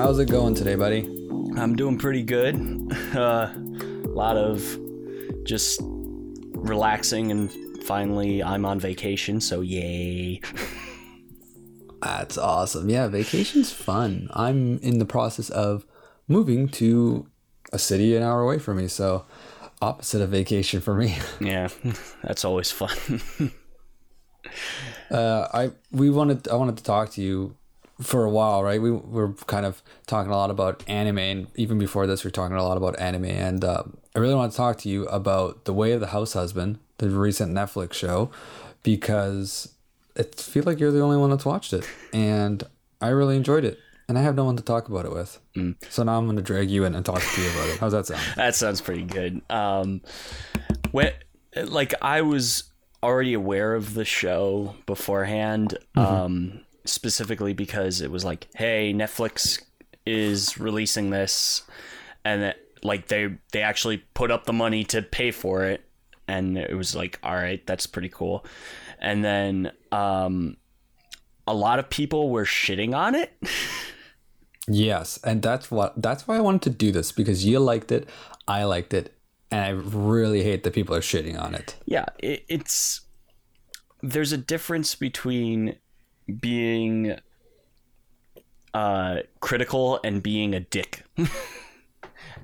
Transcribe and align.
How's 0.00 0.18
it 0.18 0.30
going 0.30 0.54
today, 0.54 0.76
buddy? 0.76 1.00
I'm 1.58 1.76
doing 1.76 1.98
pretty 1.98 2.22
good. 2.22 2.56
Uh, 3.10 3.52
a 3.52 4.08
lot 4.08 4.36
of 4.36 4.62
just 5.44 5.80
relaxing, 5.82 7.30
and 7.30 7.50
finally, 7.82 8.42
I'm 8.42 8.64
on 8.64 8.80
vacation, 8.80 9.40
so 9.40 9.60
yay. 9.60 10.40
That's 12.02 12.38
awesome. 12.38 12.88
Yeah, 12.88 13.08
vacation's 13.08 13.72
fun. 13.72 14.30
I'm 14.32 14.78
in 14.78 15.00
the 15.00 15.04
process 15.04 15.50
of 15.50 15.84
moving 16.28 16.68
to 16.68 17.26
a 17.72 17.78
city 17.78 18.16
an 18.16 18.22
hour 18.22 18.40
away 18.40 18.58
from 18.58 18.78
me, 18.78 18.86
so 18.88 19.26
opposite 19.82 20.22
of 20.22 20.30
vacation 20.30 20.80
for 20.80 20.94
me. 20.94 21.18
Yeah, 21.40 21.68
that's 22.22 22.44
always 22.44 22.70
fun. 22.70 22.96
Uh, 25.10 25.48
I 25.52 25.72
we 25.92 26.08
wanted 26.08 26.48
I 26.48 26.54
wanted 26.54 26.78
to 26.78 26.84
talk 26.84 27.10
to 27.10 27.22
you 27.22 27.56
for 28.00 28.24
a 28.24 28.30
while, 28.30 28.62
right? 28.62 28.80
We 28.80 28.90
were 28.90 29.32
kind 29.46 29.66
of 29.66 29.82
talking 30.06 30.32
a 30.32 30.36
lot 30.36 30.50
about 30.50 30.82
anime, 30.88 31.18
and 31.18 31.46
even 31.56 31.78
before 31.78 32.06
this, 32.06 32.24
we 32.24 32.28
are 32.28 32.32
talking 32.32 32.56
a 32.56 32.62
lot 32.62 32.76
about 32.76 32.98
anime. 32.98 33.26
And 33.26 33.64
uh, 33.64 33.84
I 34.14 34.18
really 34.18 34.34
want 34.34 34.52
to 34.52 34.56
talk 34.56 34.78
to 34.78 34.88
you 34.88 35.06
about 35.06 35.64
The 35.64 35.72
Way 35.72 35.92
of 35.92 36.00
the 36.00 36.08
House 36.08 36.32
Husband, 36.32 36.78
the 36.98 37.10
recent 37.10 37.54
Netflix 37.54 37.94
show, 37.94 38.30
because 38.82 39.74
I 40.18 40.22
feel 40.22 40.64
like 40.64 40.80
you're 40.80 40.92
the 40.92 41.00
only 41.00 41.16
one 41.16 41.30
that's 41.30 41.44
watched 41.44 41.72
it, 41.72 41.88
and 42.12 42.62
I 43.00 43.08
really 43.08 43.36
enjoyed 43.36 43.64
it. 43.64 43.78
And 44.08 44.18
I 44.18 44.22
have 44.22 44.34
no 44.34 44.44
one 44.44 44.56
to 44.56 44.62
talk 44.64 44.88
about 44.88 45.06
it 45.06 45.12
with. 45.12 45.38
Mm. 45.54 45.76
So 45.88 46.02
now 46.02 46.18
I'm 46.18 46.24
going 46.24 46.36
to 46.36 46.42
drag 46.42 46.68
you 46.68 46.84
in 46.84 46.96
and 46.96 47.06
talk 47.06 47.22
to 47.22 47.40
you 47.40 47.48
about 47.50 47.68
it. 47.68 47.78
How's 47.78 47.92
that 47.92 48.06
sound? 48.06 48.20
that 48.36 48.56
sounds 48.56 48.80
pretty 48.80 49.04
good. 49.04 49.40
Um, 49.48 50.00
when, 50.90 51.12
like, 51.54 51.94
I 52.02 52.22
was 52.22 52.64
already 53.04 53.34
aware 53.34 53.72
of 53.72 53.94
the 53.94 54.04
show 54.04 54.74
beforehand. 54.86 55.78
Mm-hmm. 55.96 56.14
Um, 56.14 56.60
specifically 56.84 57.52
because 57.52 58.00
it 58.00 58.10
was 58.10 58.24
like, 58.24 58.48
hey, 58.54 58.92
Netflix 58.92 59.62
is 60.06 60.58
releasing 60.58 61.10
this, 61.10 61.62
and 62.24 62.42
that 62.42 62.56
like 62.82 63.08
they 63.08 63.36
they 63.52 63.62
actually 63.62 63.98
put 64.14 64.30
up 64.30 64.44
the 64.44 64.52
money 64.52 64.84
to 64.84 65.02
pay 65.02 65.30
for 65.30 65.64
it, 65.64 65.84
and 66.28 66.56
it 66.56 66.76
was 66.76 66.94
like, 66.94 67.18
all 67.22 67.34
right, 67.34 67.66
that's 67.66 67.86
pretty 67.86 68.08
cool. 68.08 68.44
And 68.98 69.24
then 69.24 69.72
um, 69.92 70.56
a 71.46 71.54
lot 71.54 71.78
of 71.78 71.90
people 71.90 72.30
were 72.30 72.44
shitting 72.44 72.96
on 72.96 73.14
it. 73.14 73.32
yes, 74.68 75.18
and 75.24 75.42
that's 75.42 75.70
what 75.70 76.00
that's 76.00 76.26
why 76.26 76.36
I 76.36 76.40
wanted 76.40 76.62
to 76.62 76.70
do 76.70 76.92
this 76.92 77.12
because 77.12 77.44
you 77.44 77.58
liked 77.58 77.92
it, 77.92 78.08
I 78.46 78.64
liked 78.64 78.94
it, 78.94 79.14
and 79.50 79.60
I 79.60 79.68
really 79.70 80.42
hate 80.42 80.64
that 80.64 80.74
people 80.74 80.94
are 80.94 81.00
shitting 81.00 81.40
on 81.40 81.54
it. 81.54 81.76
Yeah, 81.84 82.06
it, 82.18 82.44
it's 82.48 83.02
there's 84.02 84.32
a 84.32 84.38
difference 84.38 84.94
between 84.94 85.76
being 86.36 87.18
uh, 88.74 89.20
critical 89.40 90.00
and 90.04 90.22
being 90.22 90.54
a 90.54 90.60
dick. 90.60 91.04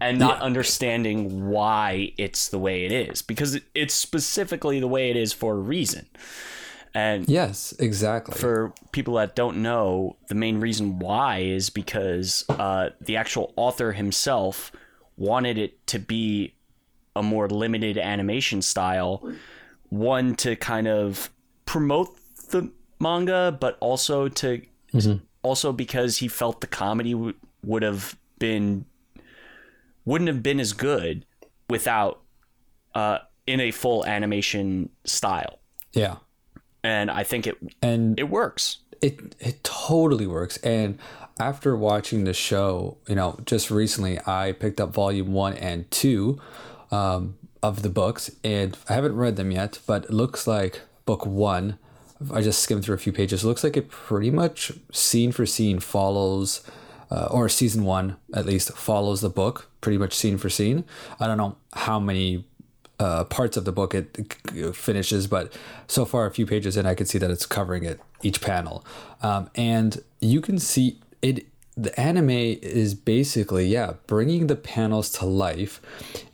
and 0.00 0.18
not 0.18 0.38
yeah. 0.38 0.44
understanding 0.44 1.48
why 1.48 2.12
it's 2.18 2.48
the 2.48 2.58
way 2.58 2.84
it 2.84 2.92
is 2.92 3.22
because 3.22 3.58
it's 3.74 3.94
specifically 3.94 4.80
the 4.80 4.88
way 4.88 5.10
it 5.10 5.16
is 5.16 5.32
for 5.32 5.54
a 5.54 5.58
reason. 5.58 6.06
And 6.94 7.28
yes, 7.28 7.74
exactly. 7.78 8.34
For 8.38 8.72
people 8.92 9.14
that 9.14 9.34
don't 9.36 9.58
know, 9.58 10.16
the 10.28 10.34
main 10.34 10.60
reason 10.60 10.98
why 10.98 11.40
is 11.40 11.68
because 11.68 12.44
uh, 12.48 12.90
the 13.00 13.16
actual 13.16 13.52
author 13.56 13.92
himself 13.92 14.72
wanted 15.16 15.58
it 15.58 15.86
to 15.88 15.98
be 15.98 16.54
a 17.14 17.22
more 17.22 17.48
limited 17.48 17.98
animation 17.98 18.62
style, 18.62 19.30
one 19.90 20.34
to 20.36 20.56
kind 20.56 20.88
of 20.88 21.30
promote 21.66 22.16
the 22.48 22.70
manga, 22.98 23.56
but 23.58 23.76
also 23.80 24.28
to 24.28 24.62
mm-hmm. 24.92 25.24
also 25.42 25.72
because 25.72 26.18
he 26.18 26.28
felt 26.28 26.60
the 26.60 26.66
comedy 26.66 27.12
w- 27.12 27.34
would 27.64 27.82
have 27.82 28.16
been 28.38 28.84
wouldn't 30.04 30.28
have 30.28 30.42
been 30.42 30.60
as 30.60 30.72
good 30.72 31.26
without 31.68 32.20
uh, 32.94 33.18
in 33.46 33.60
a 33.60 33.70
full 33.70 34.04
animation 34.06 34.88
style. 35.04 35.58
Yeah, 35.92 36.16
and 36.82 37.10
I 37.10 37.24
think 37.24 37.46
it 37.46 37.56
and 37.82 38.18
it 38.18 38.30
works. 38.30 38.78
It 39.02 39.34
it 39.38 39.62
totally 39.62 40.26
works. 40.26 40.56
And 40.58 40.98
after 41.38 41.76
watching 41.76 42.24
the 42.24 42.32
show, 42.32 42.96
you 43.06 43.14
know, 43.14 43.38
just 43.44 43.70
recently, 43.70 44.18
I 44.26 44.52
picked 44.52 44.80
up 44.80 44.94
volume 44.94 45.32
one 45.32 45.54
and 45.54 45.90
two 45.90 46.40
um, 46.90 47.36
of 47.62 47.82
the 47.82 47.90
books, 47.90 48.30
and 48.42 48.76
I 48.88 48.94
haven't 48.94 49.16
read 49.16 49.36
them 49.36 49.50
yet, 49.50 49.80
but 49.86 50.04
it 50.04 50.12
looks 50.12 50.46
like 50.46 50.80
book 51.04 51.26
one 51.26 51.78
I 52.32 52.40
just 52.40 52.60
skimmed 52.60 52.84
through 52.84 52.94
a 52.94 52.98
few 52.98 53.12
pages. 53.12 53.44
It 53.44 53.46
looks 53.46 53.64
like 53.64 53.76
it 53.76 53.90
pretty 53.90 54.30
much 54.30 54.72
scene 54.92 55.32
for 55.32 55.46
scene 55.46 55.80
follows, 55.80 56.62
uh, 57.10 57.28
or 57.30 57.48
season 57.48 57.84
one 57.84 58.16
at 58.34 58.46
least 58.46 58.72
follows 58.72 59.20
the 59.20 59.30
book 59.30 59.68
pretty 59.80 59.98
much 59.98 60.14
scene 60.14 60.38
for 60.38 60.50
scene. 60.50 60.84
I 61.20 61.26
don't 61.28 61.36
know 61.36 61.56
how 61.72 62.00
many 62.00 62.44
uh, 62.98 63.24
parts 63.24 63.56
of 63.56 63.64
the 63.64 63.72
book 63.72 63.94
it, 63.94 64.34
finishes, 64.74 65.26
but 65.26 65.52
so 65.86 66.04
far 66.04 66.26
a 66.26 66.30
few 66.30 66.46
pages 66.46 66.76
in, 66.76 66.86
I 66.86 66.94
can 66.94 67.06
see 67.06 67.18
that 67.18 67.30
it's 67.30 67.46
covering 67.46 67.84
it 67.84 68.00
each 68.22 68.40
panel, 68.40 68.84
um, 69.22 69.50
and 69.54 70.02
you 70.20 70.40
can 70.40 70.58
see 70.58 70.98
it. 71.22 71.46
The 71.76 71.98
anime 72.00 72.30
is 72.30 72.94
basically 72.94 73.66
yeah 73.66 73.92
bringing 74.06 74.46
the 74.46 74.56
panels 74.56 75.10
to 75.18 75.26
life, 75.26 75.80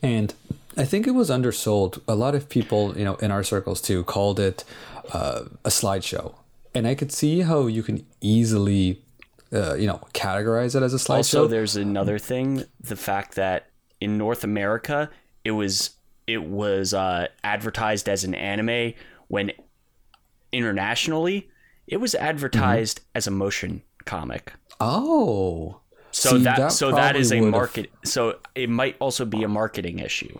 and 0.01 0.33
I 0.77 0.85
think 0.85 1.05
it 1.05 1.11
was 1.11 1.29
undersold. 1.29 2.01
A 2.07 2.15
lot 2.15 2.33
of 2.33 2.47
people, 2.49 2.97
you 2.97 3.03
know, 3.03 3.15
in 3.15 3.29
our 3.29 3.43
circles 3.43 3.81
too, 3.81 4.03
called 4.05 4.39
it 4.39 4.63
uh, 5.11 5.43
a 5.65 5.69
slideshow, 5.69 6.35
and 6.73 6.87
I 6.87 6.95
could 6.95 7.11
see 7.11 7.41
how 7.41 7.67
you 7.67 7.83
can 7.83 8.05
easily, 8.21 9.01
uh, 9.51 9.75
you 9.75 9.87
know, 9.87 10.01
categorize 10.13 10.75
it 10.75 10.83
as 10.83 10.93
a 10.93 10.97
slideshow. 10.97 11.17
Also, 11.17 11.47
there's 11.47 11.75
another 11.75 12.19
thing: 12.19 12.63
the 12.79 12.95
fact 12.95 13.35
that 13.35 13.67
in 13.99 14.17
North 14.17 14.43
America, 14.43 15.09
it 15.43 15.51
was 15.51 15.91
it 16.27 16.43
was 16.43 16.93
uh, 16.93 17.27
advertised 17.43 18.07
as 18.07 18.23
an 18.23 18.35
anime 18.35 18.93
when 19.27 19.51
internationally 20.51 21.49
it 21.87 21.97
was 21.97 22.15
advertised 22.15 22.99
mm-hmm. 22.99 23.17
as 23.17 23.27
a 23.27 23.31
motion 23.31 23.81
comic. 24.05 24.53
Oh. 24.79 25.79
So 26.11 26.37
See, 26.37 26.43
that, 26.43 26.57
that 26.57 26.71
so 26.71 26.91
that 26.91 27.15
is 27.15 27.31
a 27.31 27.41
market 27.41 27.91
so 28.05 28.37
it 28.53 28.69
might 28.69 28.95
also 28.99 29.25
be 29.25 29.43
a 29.43 29.47
marketing 29.47 29.99
issue. 29.99 30.37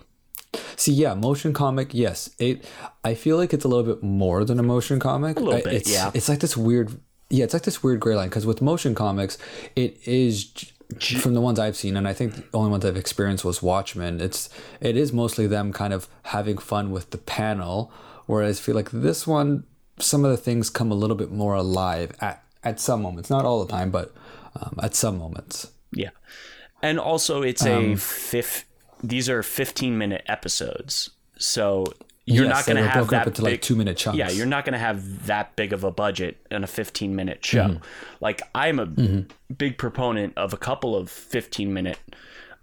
See, 0.76 0.94
yeah, 0.94 1.14
motion 1.14 1.54
comic, 1.54 1.94
yes. 1.94 2.30
It 2.40 2.66
I 3.04 3.14
feel 3.14 3.38
like 3.38 3.54
it's 3.54 3.66
a 3.66 3.68
little 3.68 3.96
bit 3.96 4.04
more 4.04 4.46
than 4.46 4.60
a 4.60 4.64
motion 4.64 5.00
comic. 5.00 5.38
A 5.38 5.40
little 5.40 5.62
bit, 5.62 5.74
it's, 5.74 5.92
yeah. 5.92 6.12
It's 6.14 6.30
like 6.30 6.40
this 6.40 6.58
weird 6.58 7.00
yeah, 7.34 7.46
it's 7.46 7.54
like 7.54 7.64
this 7.64 7.82
weird 7.82 8.00
gray 8.00 8.16
line 8.16 8.30
because 8.30 8.46
with 8.46 8.62
motion 8.62 8.94
comics, 8.94 9.40
it 9.76 10.00
is 10.08 10.52
from 11.00 11.34
the 11.34 11.42
ones 11.42 11.58
I've 11.58 11.76
seen, 11.76 11.98
and 11.98 12.08
I 12.08 12.14
think 12.14 12.36
the 12.52 12.58
only 12.58 12.70
ones 12.70 12.86
I've 12.86 12.96
experienced 12.96 13.44
was 13.44 13.64
Watchmen. 13.64 14.22
It's 14.22 14.50
it 14.80 14.96
is 14.96 15.12
mostly 15.12 15.48
them 15.48 15.74
kind 15.74 15.94
of 15.94 16.08
having 16.24 16.60
fun 16.60 16.92
with 16.92 17.10
the 17.10 17.18
panel, 17.18 17.92
whereas 18.28 18.60
I 18.60 18.62
feel 18.62 18.76
like 18.76 18.92
this 18.92 19.26
one, 19.26 19.64
some 19.98 20.24
of 20.24 20.30
the 20.30 20.38
things 20.38 20.70
come 20.70 20.92
a 20.92 20.96
little 20.96 21.16
bit 21.16 21.32
more 21.32 21.56
alive 21.56 22.16
at 22.22 22.44
at 22.64 22.80
some 22.80 23.02
moments, 23.02 23.32
not 23.32 23.46
all 23.46 23.66
the 23.66 23.72
time, 23.72 23.90
but 23.90 24.14
um, 24.56 24.78
at 24.84 24.94
some 24.94 25.18
moments. 25.18 25.72
Yeah, 25.92 26.12
and 26.84 27.00
also 27.00 27.42
it's 27.42 27.66
um, 27.66 27.94
a 27.94 27.98
fifth 27.98 28.66
these 29.04 29.30
are 29.30 29.44
15 29.44 29.98
minute 29.98 30.24
episodes. 30.28 31.12
So 31.38 31.86
you're 32.26 32.46
yes, 32.46 32.56
not 32.56 32.66
going 32.66 32.84
to 32.84 32.90
have 32.90 33.10
that 33.10 33.26
big, 33.26 33.40
like 33.40 33.62
two 33.62 33.76
minute 33.76 33.98
chunks. 33.98 34.18
Yeah, 34.18 34.30
you're 34.30 34.46
not 34.46 34.64
going 34.64 34.74
to 34.74 34.80
have 34.80 35.26
that 35.28 35.56
big 35.58 35.74
of 35.74 35.84
a 35.84 35.92
budget 35.92 36.38
in 36.50 36.64
a 36.64 36.68
15 36.68 37.16
minute 37.16 37.46
show. 37.46 37.66
Mm-hmm. 37.66 37.84
Like 38.22 38.42
I'm 38.56 38.80
a 38.80 38.88
mm-hmm. 38.88 39.54
big 39.54 39.78
proponent 39.78 40.38
of 40.38 40.54
a 40.54 40.58
couple 40.58 40.96
of 40.96 41.10
15 41.10 41.74
minute 41.74 42.00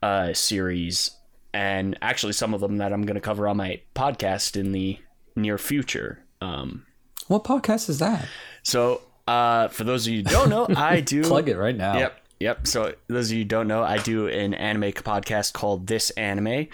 uh, 0.02 0.32
series, 0.32 1.10
and 1.52 1.98
actually 2.00 2.32
some 2.32 2.54
of 2.54 2.60
them 2.60 2.78
that 2.78 2.92
I'm 2.92 3.02
going 3.02 3.16
to 3.16 3.20
cover 3.20 3.46
on 3.46 3.58
my 3.58 3.82
podcast 3.94 4.58
in 4.58 4.72
the 4.72 4.98
near 5.36 5.58
future. 5.58 6.24
Um, 6.40 6.86
what 7.28 7.44
podcast 7.44 7.90
is 7.90 7.98
that? 7.98 8.26
So 8.62 9.02
uh, 9.28 9.68
for 9.68 9.84
those 9.84 10.06
of 10.06 10.12
you 10.14 10.20
who 10.20 10.24
don't 10.24 10.48
know, 10.48 10.66
I 10.74 11.00
do 11.02 11.22
plug 11.22 11.50
it 11.50 11.58
right 11.58 11.76
now. 11.76 11.98
Yep, 11.98 12.20
Yep. 12.40 12.66
So 12.66 12.94
those 13.06 13.30
of 13.30 13.36
you 13.36 13.44
don't 13.44 13.68
know, 13.68 13.82
I 13.82 13.98
do 13.98 14.26
an 14.26 14.54
anime 14.54 14.92
podcast 14.92 15.52
called 15.52 15.86
This 15.86 16.08
Anime. 16.10 16.68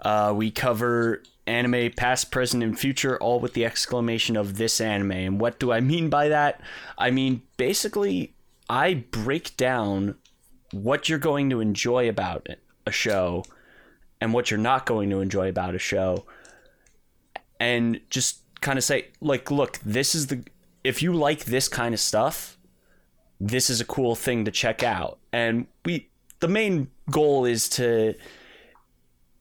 Uh, 0.00 0.32
we 0.34 0.52
cover 0.52 1.24
anime 1.46 1.90
past, 1.96 2.30
present, 2.30 2.62
and 2.62 2.78
future, 2.78 3.18
all 3.18 3.40
with 3.40 3.54
the 3.54 3.64
exclamation 3.64 4.36
of 4.36 4.58
this 4.58 4.80
anime. 4.80 5.12
And 5.12 5.40
what 5.40 5.58
do 5.58 5.72
I 5.72 5.80
mean 5.80 6.08
by 6.08 6.28
that? 6.28 6.60
I 6.96 7.10
mean 7.10 7.42
basically, 7.56 8.34
I 8.70 8.94
break 9.10 9.56
down 9.56 10.14
what 10.72 11.08
you're 11.08 11.18
going 11.18 11.50
to 11.50 11.60
enjoy 11.60 12.08
about 12.08 12.46
a 12.86 12.92
show 12.92 13.44
and 14.20 14.32
what 14.32 14.50
you're 14.50 14.58
not 14.58 14.86
going 14.86 15.10
to 15.10 15.20
enjoy 15.20 15.48
about 15.48 15.74
a 15.74 15.78
show, 15.78 16.26
and 17.58 18.00
just 18.10 18.40
kind 18.60 18.76
of 18.76 18.84
say, 18.84 19.08
like, 19.20 19.50
look, 19.50 19.78
this 19.84 20.14
is 20.14 20.26
the 20.26 20.44
if 20.84 21.02
you 21.02 21.12
like 21.12 21.46
this 21.46 21.68
kind 21.68 21.94
of 21.94 22.00
stuff 22.00 22.57
this 23.40 23.70
is 23.70 23.80
a 23.80 23.84
cool 23.84 24.14
thing 24.14 24.44
to 24.44 24.50
check 24.50 24.82
out. 24.82 25.18
And 25.32 25.66
we 25.84 26.08
the 26.40 26.48
main 26.48 26.90
goal 27.10 27.44
is 27.44 27.68
to 27.70 28.14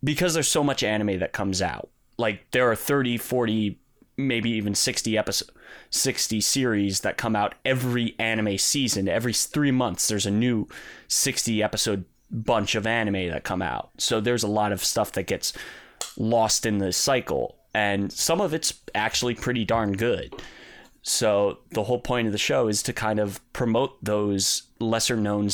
because 0.03 0.33
there's 0.33 0.47
so 0.47 0.63
much 0.63 0.83
anime 0.83 1.19
that 1.19 1.33
comes 1.33 1.61
out. 1.61 1.89
Like 2.17 2.49
there 2.51 2.69
are 2.69 2.75
30, 2.75 3.17
40 3.17 3.79
maybe 4.17 4.49
even 4.49 4.73
60 4.73 5.17
episode 5.17 5.49
60 5.91 6.41
series 6.41 7.01
that 7.01 7.17
come 7.17 7.35
out 7.35 7.53
every 7.63 8.15
anime 8.17 8.57
season 8.57 9.07
every 9.07 9.31
3 9.31 9.69
months 9.69 10.07
there's 10.07 10.25
a 10.25 10.31
new 10.31 10.67
60 11.07 11.61
episode 11.61 12.03
bunch 12.31 12.73
of 12.73 12.87
anime 12.87 13.29
that 13.29 13.43
come 13.43 13.61
out 13.61 13.91
so 13.99 14.19
there's 14.19 14.41
a 14.41 14.47
lot 14.47 14.71
of 14.71 14.83
stuff 14.83 15.11
that 15.11 15.27
gets 15.27 15.53
lost 16.17 16.65
in 16.65 16.79
the 16.79 16.91
cycle 16.91 17.57
and 17.75 18.11
some 18.11 18.41
of 18.41 18.55
it's 18.55 18.73
actually 18.95 19.35
pretty 19.35 19.63
darn 19.63 19.91
good 19.93 20.33
so 21.07 21.59
the 21.71 21.83
whole 21.83 21.99
point 21.99 22.27
of 22.27 22.33
the 22.33 22.37
show 22.37 22.67
is 22.67 22.83
to 22.83 22.91
kind 22.91 23.19
of 23.19 23.39
promote 23.53 24.03
those 24.03 24.63
lesser 24.79 25.15
known 25.15 25.49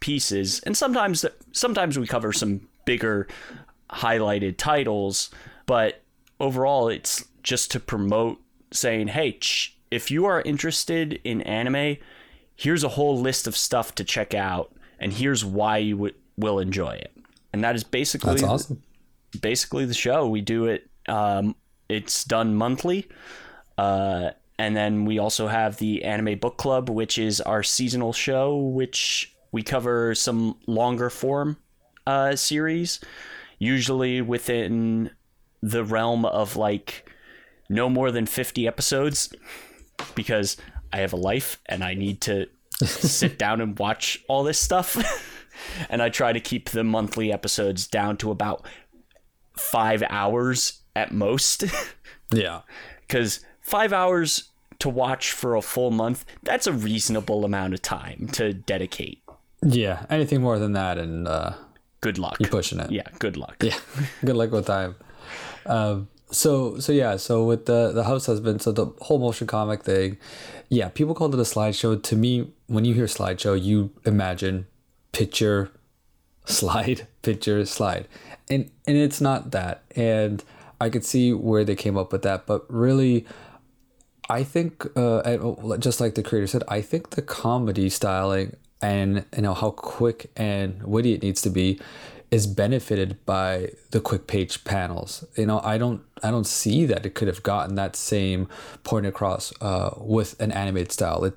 pieces 0.00 0.60
and 0.60 0.76
sometimes 0.76 1.24
sometimes 1.52 1.98
we 1.98 2.06
cover 2.06 2.32
some 2.32 2.68
bigger 2.84 3.26
highlighted 3.90 4.56
titles 4.56 5.30
but 5.66 6.02
overall 6.38 6.88
it's 6.88 7.24
just 7.42 7.70
to 7.70 7.80
promote 7.80 8.38
saying, 8.72 9.08
hey, 9.08 9.32
ch- 9.32 9.76
if 9.90 10.10
you 10.10 10.24
are 10.26 10.40
interested 10.42 11.20
in 11.24 11.40
anime, 11.42 11.96
here's 12.56 12.84
a 12.84 12.88
whole 12.88 13.18
list 13.18 13.46
of 13.46 13.56
stuff 13.56 13.94
to 13.96 14.04
check 14.04 14.34
out, 14.34 14.72
and 14.98 15.12
here's 15.12 15.44
why 15.44 15.78
you 15.78 15.94
w- 15.96 16.14
will 16.36 16.58
enjoy 16.58 16.90
it. 16.92 17.12
And 17.52 17.64
that 17.64 17.74
is 17.74 17.82
basically 17.84 18.32
That's 18.32 18.42
awesome. 18.44 18.82
basically 19.40 19.84
the 19.86 19.94
show. 19.94 20.28
We 20.28 20.40
do 20.40 20.66
it. 20.66 20.88
Um, 21.08 21.56
it's 21.88 22.24
done 22.24 22.54
monthly. 22.54 23.08
Uh, 23.76 24.30
and 24.60 24.76
then 24.76 25.06
we 25.06 25.18
also 25.18 25.48
have 25.48 25.78
the 25.78 26.04
Anime 26.04 26.38
Book 26.38 26.58
Club, 26.58 26.90
which 26.90 27.16
is 27.16 27.40
our 27.40 27.62
seasonal 27.62 28.12
show, 28.12 28.58
which 28.58 29.34
we 29.52 29.62
cover 29.62 30.14
some 30.14 30.54
longer 30.66 31.08
form 31.08 31.56
uh, 32.06 32.36
series, 32.36 33.00
usually 33.58 34.20
within 34.20 35.12
the 35.62 35.82
realm 35.82 36.26
of 36.26 36.56
like 36.56 37.10
no 37.70 37.88
more 37.88 38.10
than 38.10 38.26
50 38.26 38.68
episodes 38.68 39.32
because 40.14 40.58
I 40.92 40.98
have 40.98 41.14
a 41.14 41.16
life 41.16 41.58
and 41.64 41.82
I 41.82 41.94
need 41.94 42.20
to 42.22 42.46
sit 42.84 43.38
down 43.38 43.62
and 43.62 43.78
watch 43.78 44.22
all 44.28 44.44
this 44.44 44.60
stuff. 44.60 44.94
and 45.88 46.02
I 46.02 46.10
try 46.10 46.34
to 46.34 46.40
keep 46.40 46.68
the 46.68 46.84
monthly 46.84 47.32
episodes 47.32 47.86
down 47.86 48.18
to 48.18 48.30
about 48.30 48.66
five 49.56 50.02
hours 50.10 50.82
at 50.94 51.12
most. 51.12 51.64
Yeah. 52.32 52.60
Because 53.00 53.40
five 53.60 53.92
hours 53.92 54.49
to 54.80 54.88
watch 54.88 55.30
for 55.32 55.54
a 55.54 55.62
full 55.62 55.90
month, 55.90 56.24
that's 56.42 56.66
a 56.66 56.72
reasonable 56.72 57.44
amount 57.44 57.74
of 57.74 57.82
time 57.82 58.28
to 58.32 58.52
dedicate. 58.52 59.22
Yeah. 59.62 60.06
Anything 60.10 60.40
more 60.40 60.58
than 60.58 60.72
that, 60.72 60.98
and 60.98 61.28
uh, 61.28 61.52
Good 62.00 62.18
luck. 62.18 62.36
you're 62.40 62.48
pushing 62.50 62.80
it. 62.80 62.90
Yeah, 62.90 63.06
good 63.18 63.36
luck. 63.36 63.56
Yeah. 63.62 63.76
Good 64.24 64.34
luck 64.36 64.50
with 64.52 64.66
time. 64.66 64.96
Um, 65.66 66.08
so 66.30 66.78
so 66.78 66.92
yeah. 66.92 67.16
So 67.16 67.44
with 67.44 67.66
the 67.66 67.92
the 67.92 68.04
house 68.04 68.24
husband, 68.26 68.62
so 68.62 68.72
the 68.72 68.86
whole 69.02 69.18
motion 69.18 69.46
comic 69.46 69.82
thing, 69.82 70.16
yeah. 70.70 70.88
People 70.88 71.14
called 71.14 71.34
it 71.34 71.40
a 71.40 71.44
slideshow. 71.44 72.02
To 72.02 72.16
me, 72.16 72.50
when 72.68 72.86
you 72.86 72.94
hear 72.94 73.04
slideshow, 73.04 73.60
you 73.62 73.90
imagine 74.06 74.66
picture, 75.12 75.70
slide, 76.46 77.06
picture, 77.20 77.66
slide, 77.66 78.08
and 78.48 78.70
and 78.86 78.96
it's 78.96 79.20
not 79.20 79.50
that. 79.50 79.82
And 79.94 80.42
I 80.80 80.88
could 80.88 81.04
see 81.04 81.34
where 81.34 81.64
they 81.64 81.76
came 81.76 81.98
up 81.98 82.12
with 82.12 82.22
that, 82.22 82.46
but 82.46 82.64
really. 82.72 83.26
I 84.30 84.44
think, 84.44 84.86
uh, 84.96 85.76
just 85.78 86.00
like 86.00 86.14
the 86.14 86.22
creator 86.22 86.46
said, 86.46 86.62
I 86.68 86.80
think 86.82 87.10
the 87.10 87.22
comedy 87.22 87.88
styling 87.90 88.56
and 88.80 89.24
you 89.36 89.42
know 89.42 89.54
how 89.54 89.70
quick 89.72 90.30
and 90.36 90.82
witty 90.84 91.12
it 91.12 91.22
needs 91.22 91.42
to 91.42 91.50
be 91.50 91.78
is 92.30 92.46
benefited 92.46 93.18
by 93.26 93.70
the 93.90 94.00
quick 94.00 94.26
page 94.26 94.64
panels. 94.64 95.24
You 95.36 95.46
know, 95.46 95.60
I 95.64 95.78
don't 95.78 96.02
I 96.22 96.30
don't 96.30 96.46
see 96.46 96.86
that 96.86 97.04
it 97.04 97.14
could 97.14 97.28
have 97.28 97.42
gotten 97.42 97.74
that 97.74 97.96
same 97.96 98.48
point 98.84 99.04
across 99.06 99.52
uh, 99.60 99.90
with 99.98 100.40
an 100.40 100.52
animated 100.52 100.92
style. 100.92 101.24
It 101.24 101.34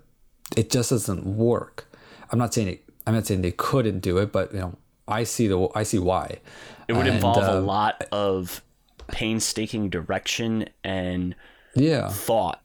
it 0.55 0.69
just 0.69 0.91
doesn't 0.91 1.25
work. 1.25 1.91
I'm 2.31 2.39
not 2.39 2.53
saying 2.53 2.67
it. 2.67 2.83
I'm 3.07 3.15
not 3.15 3.25
saying 3.25 3.41
they 3.41 3.51
couldn't 3.51 3.99
do 3.99 4.19
it, 4.19 4.31
but 4.31 4.53
you 4.53 4.59
know, 4.59 4.77
I 5.07 5.23
see 5.23 5.47
the 5.47 5.67
I 5.75 5.83
see 5.83 5.99
why. 5.99 6.39
It 6.87 6.93
would 6.93 7.07
And, 7.07 7.15
involve 7.15 7.47
a 7.47 7.57
uh, 7.57 7.61
lot 7.61 8.03
of 8.11 8.61
painstaking 9.07 9.89
direction 9.89 10.69
and 10.83 11.35
Yeah, 11.75 12.09
thought 12.09 12.61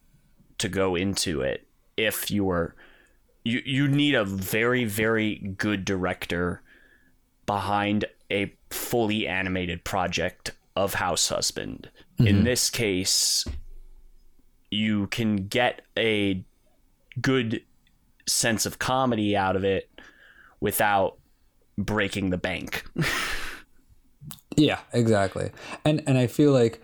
to 0.59 0.69
go 0.69 0.95
into 0.95 1.41
it 1.41 1.67
if 1.97 2.31
you 2.31 2.45
were 2.45 2.75
you 3.45 3.63
you 3.65 3.89
need 3.89 4.15
a 4.15 4.25
very 4.25 4.85
very 4.85 5.37
good 5.57 5.85
director 5.85 6.63
behind 7.47 8.05
a 8.31 8.53
fully 8.71 9.27
animated 9.27 9.85
project 9.85 10.51
of 10.77 10.95
House 10.95 11.29
Husband. 11.29 11.91
In 12.19 12.27
mm-hmm. 12.27 12.45
this 12.45 12.69
case, 12.69 13.47
you 14.71 15.07
can 15.07 15.49
get 15.49 15.81
a 15.97 16.45
good 17.21 17.63
sense 18.27 18.67
of 18.67 18.79
comedy 18.79 19.35
out 19.35 19.57
of 19.57 19.65
it 19.65 19.89
without 20.61 21.17
breaking 21.79 22.31
the 22.31 22.37
bank. 22.37 22.85
Yeah, 24.59 24.81
exactly. 24.93 25.53
And 25.85 26.03
and 26.07 26.19
I 26.19 26.27
feel 26.27 26.53
like 26.53 26.83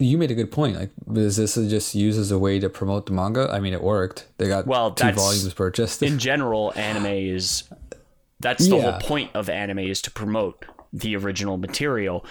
you 0.00 0.18
made 0.18 0.30
a 0.30 0.34
good 0.34 0.50
point. 0.50 0.76
Like, 0.76 0.90
is 1.14 1.36
this 1.36 1.54
just 1.54 1.94
used 1.94 2.18
as 2.18 2.30
a 2.30 2.38
way 2.38 2.58
to 2.58 2.68
promote 2.68 3.06
the 3.06 3.12
manga? 3.12 3.48
I 3.52 3.60
mean, 3.60 3.72
it 3.72 3.82
worked. 3.82 4.26
They 4.38 4.48
got 4.48 4.66
Well, 4.66 4.92
two 4.92 5.12
volumes 5.12 5.52
purchased. 5.54 6.02
in 6.02 6.18
general, 6.18 6.72
anime 6.74 7.06
is 7.06 7.64
that's 8.40 8.66
the 8.68 8.76
Yeah. 8.76 8.90
whole 8.92 9.00
point 9.00 9.30
of 9.34 9.48
anime 9.50 9.80
is 9.80 10.00
to 10.02 10.10
promote 10.10 10.64
the 10.92 11.14
original 11.16 11.58
material. 11.58 12.24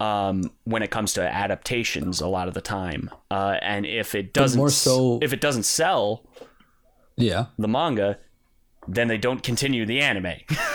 Um, 0.00 0.50
when 0.64 0.82
it 0.82 0.90
comes 0.90 1.12
to 1.14 1.22
adaptations, 1.22 2.20
a 2.20 2.26
lot 2.28 2.48
of 2.48 2.54
the 2.54 2.60
time, 2.60 3.10
uh, 3.30 3.56
and 3.62 3.84
if 3.86 4.14
it 4.16 4.32
doesn't, 4.32 4.58
more 4.58 4.70
so- 4.70 5.18
if 5.22 5.32
it 5.32 5.40
doesn't 5.40 5.62
sell 5.64 6.24
yeah. 7.16 7.46
the 7.58 7.68
manga, 7.68 8.18
then 8.88 9.06
they 9.08 9.18
don't 9.18 9.42
continue 9.44 9.86
the 9.86 10.00
anime. 10.00 10.32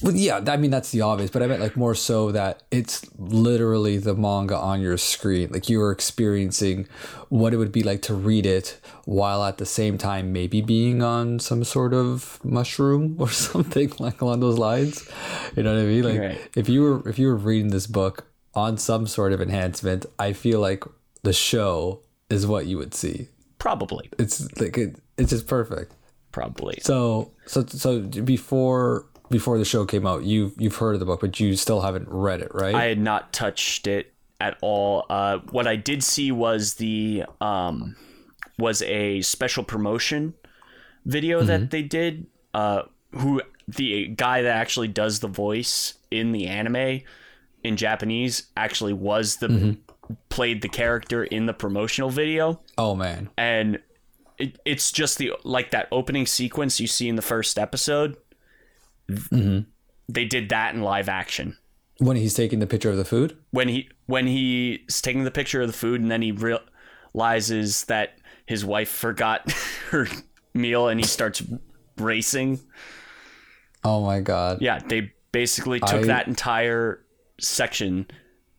Well, 0.00 0.14
yeah, 0.14 0.40
I 0.46 0.56
mean 0.56 0.70
that's 0.70 0.92
the 0.92 1.00
obvious, 1.00 1.28
but 1.28 1.42
I 1.42 1.48
meant 1.48 1.60
like 1.60 1.76
more 1.76 1.94
so 1.96 2.30
that 2.30 2.62
it's 2.70 3.04
literally 3.18 3.98
the 3.98 4.14
manga 4.14 4.56
on 4.56 4.80
your 4.80 4.96
screen. 4.96 5.50
Like 5.50 5.68
you're 5.68 5.90
experiencing 5.90 6.86
what 7.30 7.52
it 7.52 7.56
would 7.56 7.72
be 7.72 7.82
like 7.82 8.02
to 8.02 8.14
read 8.14 8.46
it 8.46 8.78
while 9.06 9.42
at 9.42 9.58
the 9.58 9.66
same 9.66 9.98
time 9.98 10.32
maybe 10.32 10.60
being 10.60 11.02
on 11.02 11.40
some 11.40 11.64
sort 11.64 11.92
of 11.94 12.38
mushroom 12.44 13.16
or 13.18 13.28
something 13.28 13.92
like 13.98 14.20
along 14.20 14.38
those 14.38 14.56
lines. 14.56 15.08
You 15.56 15.64
know 15.64 15.74
what 15.74 15.82
I 15.82 15.86
mean? 15.86 16.04
Like 16.04 16.20
Right. 16.20 16.50
if 16.54 16.68
you 16.68 16.82
were 16.82 17.08
if 17.08 17.18
you 17.18 17.26
were 17.26 17.36
reading 17.36 17.70
this 17.70 17.88
book 17.88 18.26
on 18.54 18.78
some 18.78 19.06
sort 19.08 19.32
of 19.32 19.40
enhancement, 19.40 20.06
I 20.16 20.32
feel 20.32 20.60
like 20.60 20.84
the 21.24 21.32
show 21.32 22.02
is 22.30 22.46
what 22.46 22.66
you 22.66 22.78
would 22.78 22.94
see. 22.94 23.28
probably, 23.58 24.08
It's 24.16 24.46
like 24.60 24.78
it, 24.78 25.00
it's 25.16 25.30
just 25.30 25.48
perfect. 25.48 25.92
probably. 26.30 26.78
So 26.82 27.32
so 27.46 27.66
so 27.66 28.00
before 28.02 29.06
before 29.30 29.58
the 29.58 29.64
show 29.64 29.84
came 29.84 30.06
out, 30.06 30.24
you 30.24 30.52
you've 30.58 30.76
heard 30.76 30.94
of 30.94 31.00
the 31.00 31.06
book, 31.06 31.20
but 31.20 31.38
you 31.40 31.56
still 31.56 31.80
haven't 31.80 32.08
read 32.08 32.40
it, 32.40 32.54
right? 32.54 32.74
I 32.74 32.84
had 32.84 32.98
not 32.98 33.32
touched 33.32 33.86
it 33.86 34.12
at 34.40 34.56
all. 34.62 35.06
Uh, 35.10 35.38
what 35.50 35.66
I 35.66 35.76
did 35.76 36.02
see 36.02 36.32
was 36.32 36.74
the 36.74 37.24
um, 37.40 37.96
was 38.58 38.82
a 38.82 39.22
special 39.22 39.64
promotion 39.64 40.34
video 41.04 41.42
that 41.42 41.70
they 41.70 41.82
did. 41.82 42.26
Uh, 42.54 42.82
who 43.12 43.42
the 43.66 44.08
guy 44.08 44.42
that 44.42 44.56
actually 44.56 44.88
does 44.88 45.20
the 45.20 45.28
voice 45.28 45.94
in 46.10 46.32
the 46.32 46.46
anime 46.46 47.00
in 47.62 47.76
Japanese 47.76 48.48
actually 48.56 48.92
was 48.92 49.36
the 49.36 49.76
played 50.30 50.62
the 50.62 50.68
character 50.68 51.24
in 51.24 51.46
the 51.46 51.52
promotional 51.52 52.10
video, 52.10 52.60
oh 52.78 52.94
man, 52.94 53.28
and 53.36 53.78
it, 54.38 54.58
it's 54.64 54.90
just 54.92 55.18
the 55.18 55.32
like 55.44 55.70
that 55.70 55.88
opening 55.92 56.26
sequence 56.26 56.80
you 56.80 56.86
see 56.86 57.08
in 57.08 57.16
the 57.16 57.22
first 57.22 57.58
episode. 57.58 58.16
Mm-hmm. 59.10 59.60
They 60.08 60.24
did 60.24 60.48
that 60.50 60.74
in 60.74 60.82
live 60.82 61.08
action 61.08 61.56
when 61.98 62.16
he's 62.16 62.34
taking 62.34 62.60
the 62.60 62.66
picture 62.66 62.90
of 62.90 62.96
the 62.96 63.04
food. 63.04 63.36
when 63.50 63.68
he 63.68 63.88
when 64.06 64.26
he's 64.26 65.00
taking 65.02 65.24
the 65.24 65.30
picture 65.30 65.60
of 65.62 65.66
the 65.66 65.72
food 65.72 66.00
and 66.00 66.10
then 66.10 66.22
he 66.22 66.32
realizes 66.32 67.84
that 67.84 68.18
his 68.46 68.64
wife 68.64 68.88
forgot 68.88 69.50
her 69.90 70.06
meal 70.54 70.88
and 70.88 71.00
he 71.00 71.06
starts 71.06 71.42
racing. 71.96 72.60
Oh 73.84 74.04
my 74.04 74.20
god. 74.20 74.58
Yeah, 74.60 74.78
they 74.78 75.12
basically 75.32 75.80
took 75.80 76.02
I- 76.04 76.06
that 76.06 76.26
entire 76.28 77.04
section 77.40 78.06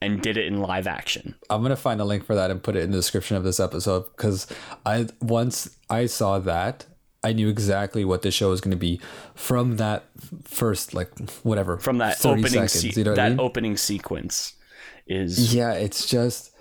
and 0.02 0.22
did 0.22 0.38
it 0.38 0.46
in 0.46 0.62
live 0.62 0.88
action. 0.88 1.36
I'm 1.50 1.62
gonna 1.62 1.76
find 1.76 2.00
a 2.00 2.06
link 2.06 2.26
for 2.26 2.36
that 2.36 2.52
and 2.52 2.62
put 2.64 2.76
it 2.76 2.84
in 2.84 2.92
the 2.92 2.98
description 2.98 3.36
of 3.38 3.44
this 3.44 3.60
episode 3.60 4.06
because 4.16 4.48
I 4.86 5.08
once 5.22 5.78
I 5.90 6.06
saw 6.06 6.40
that 6.40 6.86
I 7.24 7.34
knew 7.34 7.50
exactly 7.50 8.06
what 8.06 8.22
the 8.22 8.32
show 8.32 8.50
was 8.50 8.62
gonna 8.62 8.76
be 8.78 9.00
from 9.36 9.78
that 9.78 10.04
first 10.46 10.94
like 10.94 11.10
whatever 11.44 11.78
From 11.78 11.98
that 12.00 12.24
opening 12.26 12.48
seconds. 12.48 12.74
se- 12.74 12.94
you 12.96 13.04
know 13.04 13.16
that 13.16 13.26
I 13.26 13.30
mean? 13.30 13.40
opening 13.40 13.76
sequence 13.78 14.54
is 15.08 15.54
Yeah, 15.54 15.74
it's 15.74 16.06
just 16.08 16.52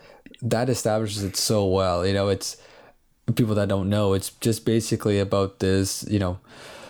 that 0.43 0.69
establishes 0.69 1.23
it 1.23 1.37
so 1.37 1.67
well. 1.67 2.07
You 2.07 2.13
know, 2.15 2.29
it's 2.29 2.57
people 3.37 3.55
that 3.57 3.69
don't 3.69 3.89
know. 3.89 4.15
It's 4.15 4.31
just 4.41 4.65
basically 4.65 5.19
about 5.21 5.59
this. 5.61 6.05
You 6.09 6.19
know, 6.19 6.39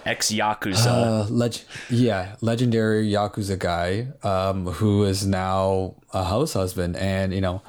ex 0.06 0.30
yakuza. 0.30 0.86
uh, 0.86 1.26
leg- 1.28 1.64
yeah, 1.90 2.36
legendary 2.40 3.10
yakuza 3.10 3.58
guy 3.58 4.08
um, 4.22 4.66
who 4.66 5.04
is 5.04 5.26
now 5.26 5.94
a 6.12 6.24
house 6.24 6.52
husband, 6.54 6.96
and 6.96 7.32
you 7.34 7.40
know, 7.40 7.60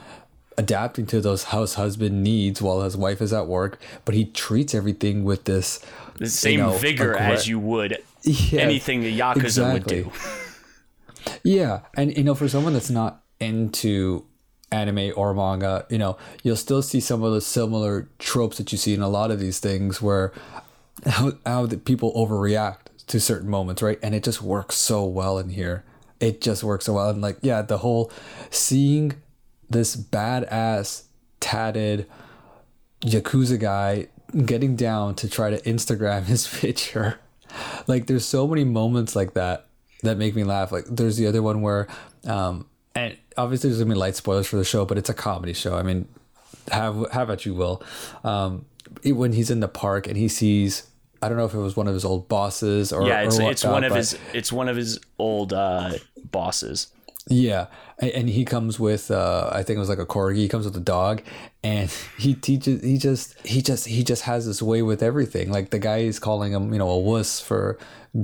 adapting 0.59 1.05
to 1.07 1.21
those 1.21 1.45
house 1.45 1.75
husband 1.75 2.21
needs 2.21 2.61
while 2.61 2.81
his 2.81 2.97
wife 2.97 3.21
is 3.21 3.31
at 3.31 3.47
work, 3.47 3.79
but 4.03 4.13
he 4.13 4.25
treats 4.25 4.75
everything 4.75 5.23
with 5.23 5.45
this 5.45 5.79
the 6.17 6.29
same 6.29 6.59
know, 6.59 6.71
vigor 6.77 7.15
aggre- 7.15 7.33
as 7.33 7.47
you 7.47 7.57
would 7.59 7.97
Yeah, 8.23 8.59
anything 8.61 8.99
the 9.01 9.17
Yakuza 9.17 9.43
exactly. 9.43 10.03
would 10.03 10.13
do. 10.13 10.19
Yeah, 11.43 11.81
and 11.95 12.15
you 12.15 12.23
know, 12.23 12.35
for 12.35 12.47
someone 12.49 12.73
that's 12.73 12.89
not 12.89 13.23
into 13.39 14.25
anime 14.71 15.13
or 15.15 15.33
manga, 15.33 15.85
you 15.89 15.97
know, 15.97 16.17
you'll 16.43 16.55
still 16.55 16.81
see 16.81 16.99
some 16.99 17.23
of 17.23 17.33
the 17.33 17.41
similar 17.41 18.09
tropes 18.19 18.57
that 18.57 18.71
you 18.71 18.77
see 18.77 18.93
in 18.93 19.01
a 19.01 19.09
lot 19.09 19.31
of 19.31 19.39
these 19.39 19.59
things, 19.59 20.01
where 20.01 20.33
how 21.05 21.31
how 21.45 21.65
the 21.65 21.77
people 21.77 22.11
overreact 22.13 22.87
to 23.07 23.19
certain 23.19 23.49
moments, 23.49 23.81
right? 23.81 23.99
And 24.03 24.13
it 24.13 24.23
just 24.23 24.41
works 24.41 24.75
so 24.75 25.05
well 25.05 25.37
in 25.39 25.49
here. 25.49 25.83
It 26.19 26.41
just 26.41 26.63
works 26.63 26.85
so 26.85 26.93
well, 26.95 27.09
and 27.09 27.21
like, 27.21 27.37
yeah, 27.41 27.61
the 27.61 27.77
whole 27.77 28.11
seeing 28.49 29.13
this 29.69 29.95
badass 29.95 31.03
tatted 31.39 32.07
yakuza 33.01 33.59
guy 33.59 34.07
getting 34.45 34.75
down 34.75 35.15
to 35.15 35.29
try 35.29 35.49
to 35.49 35.59
Instagram 35.61 36.23
his 36.25 36.47
picture. 36.47 37.19
Like 37.87 38.07
there's 38.07 38.25
so 38.25 38.47
many 38.47 38.63
moments 38.63 39.15
like 39.15 39.33
that 39.33 39.67
that 40.03 40.17
make 40.17 40.35
me 40.35 40.43
laugh. 40.43 40.71
Like 40.71 40.85
there's 40.85 41.17
the 41.17 41.27
other 41.27 41.41
one 41.41 41.61
where 41.61 41.87
um 42.25 42.65
and 42.95 43.17
obviously 43.37 43.69
there's 43.69 43.79
gonna 43.81 43.93
be 43.93 43.99
light 43.99 44.15
spoilers 44.15 44.47
for 44.47 44.57
the 44.57 44.63
show, 44.65 44.85
but 44.85 44.97
it's 44.97 45.09
a 45.09 45.13
comedy 45.13 45.53
show. 45.53 45.75
I 45.75 45.83
mean, 45.83 46.07
have 46.71 47.09
have 47.11 47.29
at 47.29 47.45
you 47.45 47.53
will. 47.55 47.81
Um 48.23 48.65
it- 49.03 49.13
when 49.13 49.33
he's 49.33 49.49
in 49.51 49.59
the 49.59 49.67
park 49.67 50.07
and 50.07 50.17
he 50.17 50.27
sees 50.27 50.87
I 51.21 51.27
don't 51.27 51.37
know 51.37 51.45
if 51.45 51.53
it 51.53 51.59
was 51.59 51.75
one 51.75 51.87
of 51.87 51.93
his 51.93 52.05
old 52.05 52.29
bosses 52.29 52.93
or 52.93 53.05
Yeah, 53.05 53.21
it's 53.23 53.39
or 53.39 53.51
it's 53.51 53.63
one 53.65 53.83
of 53.83 53.93
his 53.93 54.17
it's 54.33 54.51
one 54.53 54.69
of 54.69 54.77
his 54.77 54.99
old 55.17 55.51
uh, 55.53 55.93
bosses. 56.31 56.87
Yeah, 57.29 57.67
and, 57.99 58.27
he 58.27 58.43
comes 58.43 58.79
with 58.79 59.11
uh, 59.11 59.51
I 59.53 59.61
think 59.61 59.77
it 59.77 59.79
was 59.79 59.89
like 59.89 59.99
a 59.99 60.05
corgi. 60.05 60.37
He 60.37 60.49
comes 60.49 60.65
with 60.65 60.75
a 60.75 60.81
dog, 60.81 61.21
and 61.63 61.89
he 62.17 62.33
teaches. 62.33 62.83
He 62.83 62.97
just 62.97 63.35
he 63.45 63.61
just 63.61 63.85
he 63.85 64.03
just 64.03 64.23
has 64.23 64.47
this 64.47 64.61
way 64.61 64.81
with 64.81 65.03
everything. 65.03 65.51
Like 65.51 65.69
the 65.69 65.79
guy 65.79 65.99
is 65.99 66.17
calling 66.17 66.53
him, 66.53 66.73
you 66.73 66.79
know, 66.79 66.89
a 66.89 66.97
wuss 66.97 67.39
for 67.39 67.77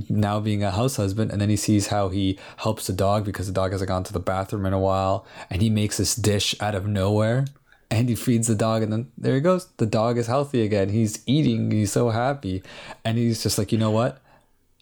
now 0.08 0.40
being 0.40 0.64
a 0.64 0.72
house 0.72 0.96
husband, 0.96 1.30
and 1.30 1.40
then 1.40 1.48
he 1.48 1.56
sees 1.56 1.86
how 1.88 2.08
he 2.08 2.36
helps 2.58 2.88
the 2.88 2.92
dog 2.92 3.24
because 3.24 3.46
the 3.46 3.52
dog 3.52 3.70
hasn't 3.70 3.88
gone 3.88 4.02
to 4.04 4.12
the 4.12 4.20
bathroom 4.20 4.66
in 4.66 4.72
a 4.72 4.80
while, 4.80 5.24
and 5.50 5.62
he 5.62 5.70
makes 5.70 5.98
this 5.98 6.16
dish 6.16 6.54
out 6.60 6.74
of 6.74 6.86
nowhere. 6.86 7.44
And 7.88 8.08
he 8.08 8.16
feeds 8.16 8.48
the 8.48 8.56
dog, 8.56 8.82
and 8.82 8.92
then 8.92 9.12
there 9.16 9.36
he 9.36 9.40
goes. 9.40 9.68
The 9.76 9.86
dog 9.86 10.18
is 10.18 10.26
healthy 10.26 10.62
again. 10.62 10.88
He's 10.88 11.22
eating. 11.24 11.70
He's 11.70 11.92
so 11.92 12.10
happy, 12.10 12.64
and 13.04 13.16
he's 13.16 13.44
just 13.44 13.58
like, 13.58 13.70
you 13.70 13.78
know 13.78 13.92
what? 13.92 14.20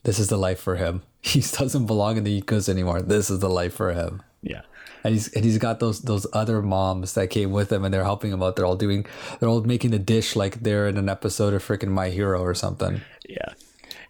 This 0.04 0.18
is 0.18 0.28
the 0.28 0.38
life 0.38 0.58
for 0.58 0.76
him. 0.76 1.02
He 1.32 1.40
doesn't 1.40 1.86
belong 1.86 2.16
in 2.18 2.24
the 2.24 2.40
ecos 2.42 2.68
anymore. 2.68 3.00
This 3.02 3.30
is 3.30 3.38
the 3.40 3.48
life 3.50 3.74
for 3.74 3.92
him 3.94 4.22
Yeah. 4.42 4.60
and 5.04 5.14
he's 5.14 5.28
and 5.34 5.44
he's 5.44 5.58
got 5.58 5.80
those 5.80 6.02
those 6.02 6.26
other 6.32 6.60
moms 6.62 7.14
that 7.14 7.28
came 7.30 7.50
with 7.50 7.72
him 7.72 7.84
and 7.84 7.92
they're 7.94 8.04
helping 8.04 8.30
him 8.32 8.42
out. 8.42 8.56
They're 8.56 8.66
all 8.66 8.76
doing 8.76 9.06
they're 9.40 9.48
all 9.48 9.62
making 9.62 9.94
a 9.94 9.98
dish 9.98 10.36
like 10.36 10.60
they're 10.62 10.86
in 10.86 10.96
an 10.98 11.08
episode 11.08 11.54
of 11.54 11.62
freaking 11.66 11.88
My 11.88 12.10
Hero 12.10 12.40
or 12.42 12.54
something. 12.54 13.00
Yeah. 13.28 13.52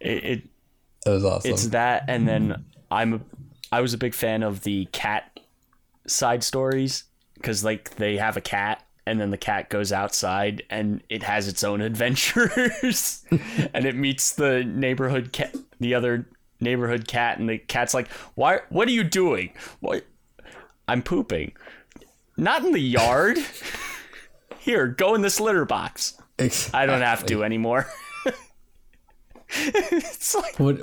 It, 0.00 0.24
it 0.24 0.42
It 1.06 1.10
was 1.10 1.24
awesome. 1.24 1.50
it's 1.52 1.68
that 1.68 2.04
and 2.08 2.26
then 2.28 2.64
I'm 2.90 3.14
a, 3.14 3.20
I 3.72 3.80
was 3.80 3.94
a 3.94 3.98
big 3.98 4.14
fan 4.14 4.42
of 4.42 4.62
the 4.64 4.86
cat 4.92 5.38
side 6.06 6.42
stories 6.44 7.04
cuz 7.42 7.64
like 7.64 7.94
they 7.96 8.16
have 8.16 8.36
a 8.36 8.40
cat 8.40 8.82
and 9.06 9.20
then 9.20 9.30
the 9.30 9.38
cat 9.38 9.68
goes 9.70 9.92
outside 9.92 10.62
and 10.70 11.02
it 11.08 11.22
has 11.22 11.46
its 11.48 11.62
own 11.62 11.80
adventures 11.90 13.24
and 13.74 13.84
it 13.84 13.94
meets 13.94 14.32
the 14.32 14.64
neighborhood 14.64 15.32
cat 15.32 15.54
the 15.80 15.94
other 15.94 16.26
neighborhood 16.60 17.06
cat 17.08 17.38
and 17.38 17.48
the 17.48 17.58
cat's 17.58 17.94
like 17.94 18.08
why 18.34 18.60
what 18.68 18.88
are 18.88 18.92
you 18.92 19.04
doing 19.04 19.52
what 19.80 20.04
I'm 20.88 21.02
pooping 21.02 21.52
not 22.36 22.64
in 22.64 22.72
the 22.72 22.80
yard 22.80 23.38
here 24.58 24.86
go 24.86 25.14
in 25.14 25.22
this 25.22 25.40
litter 25.40 25.64
box 25.64 26.20
I 26.72 26.86
don't 26.86 27.02
have 27.02 27.26
to 27.26 27.44
anymore 27.44 27.86
it's 29.48 30.34
like 30.34 30.58
What? 30.58 30.80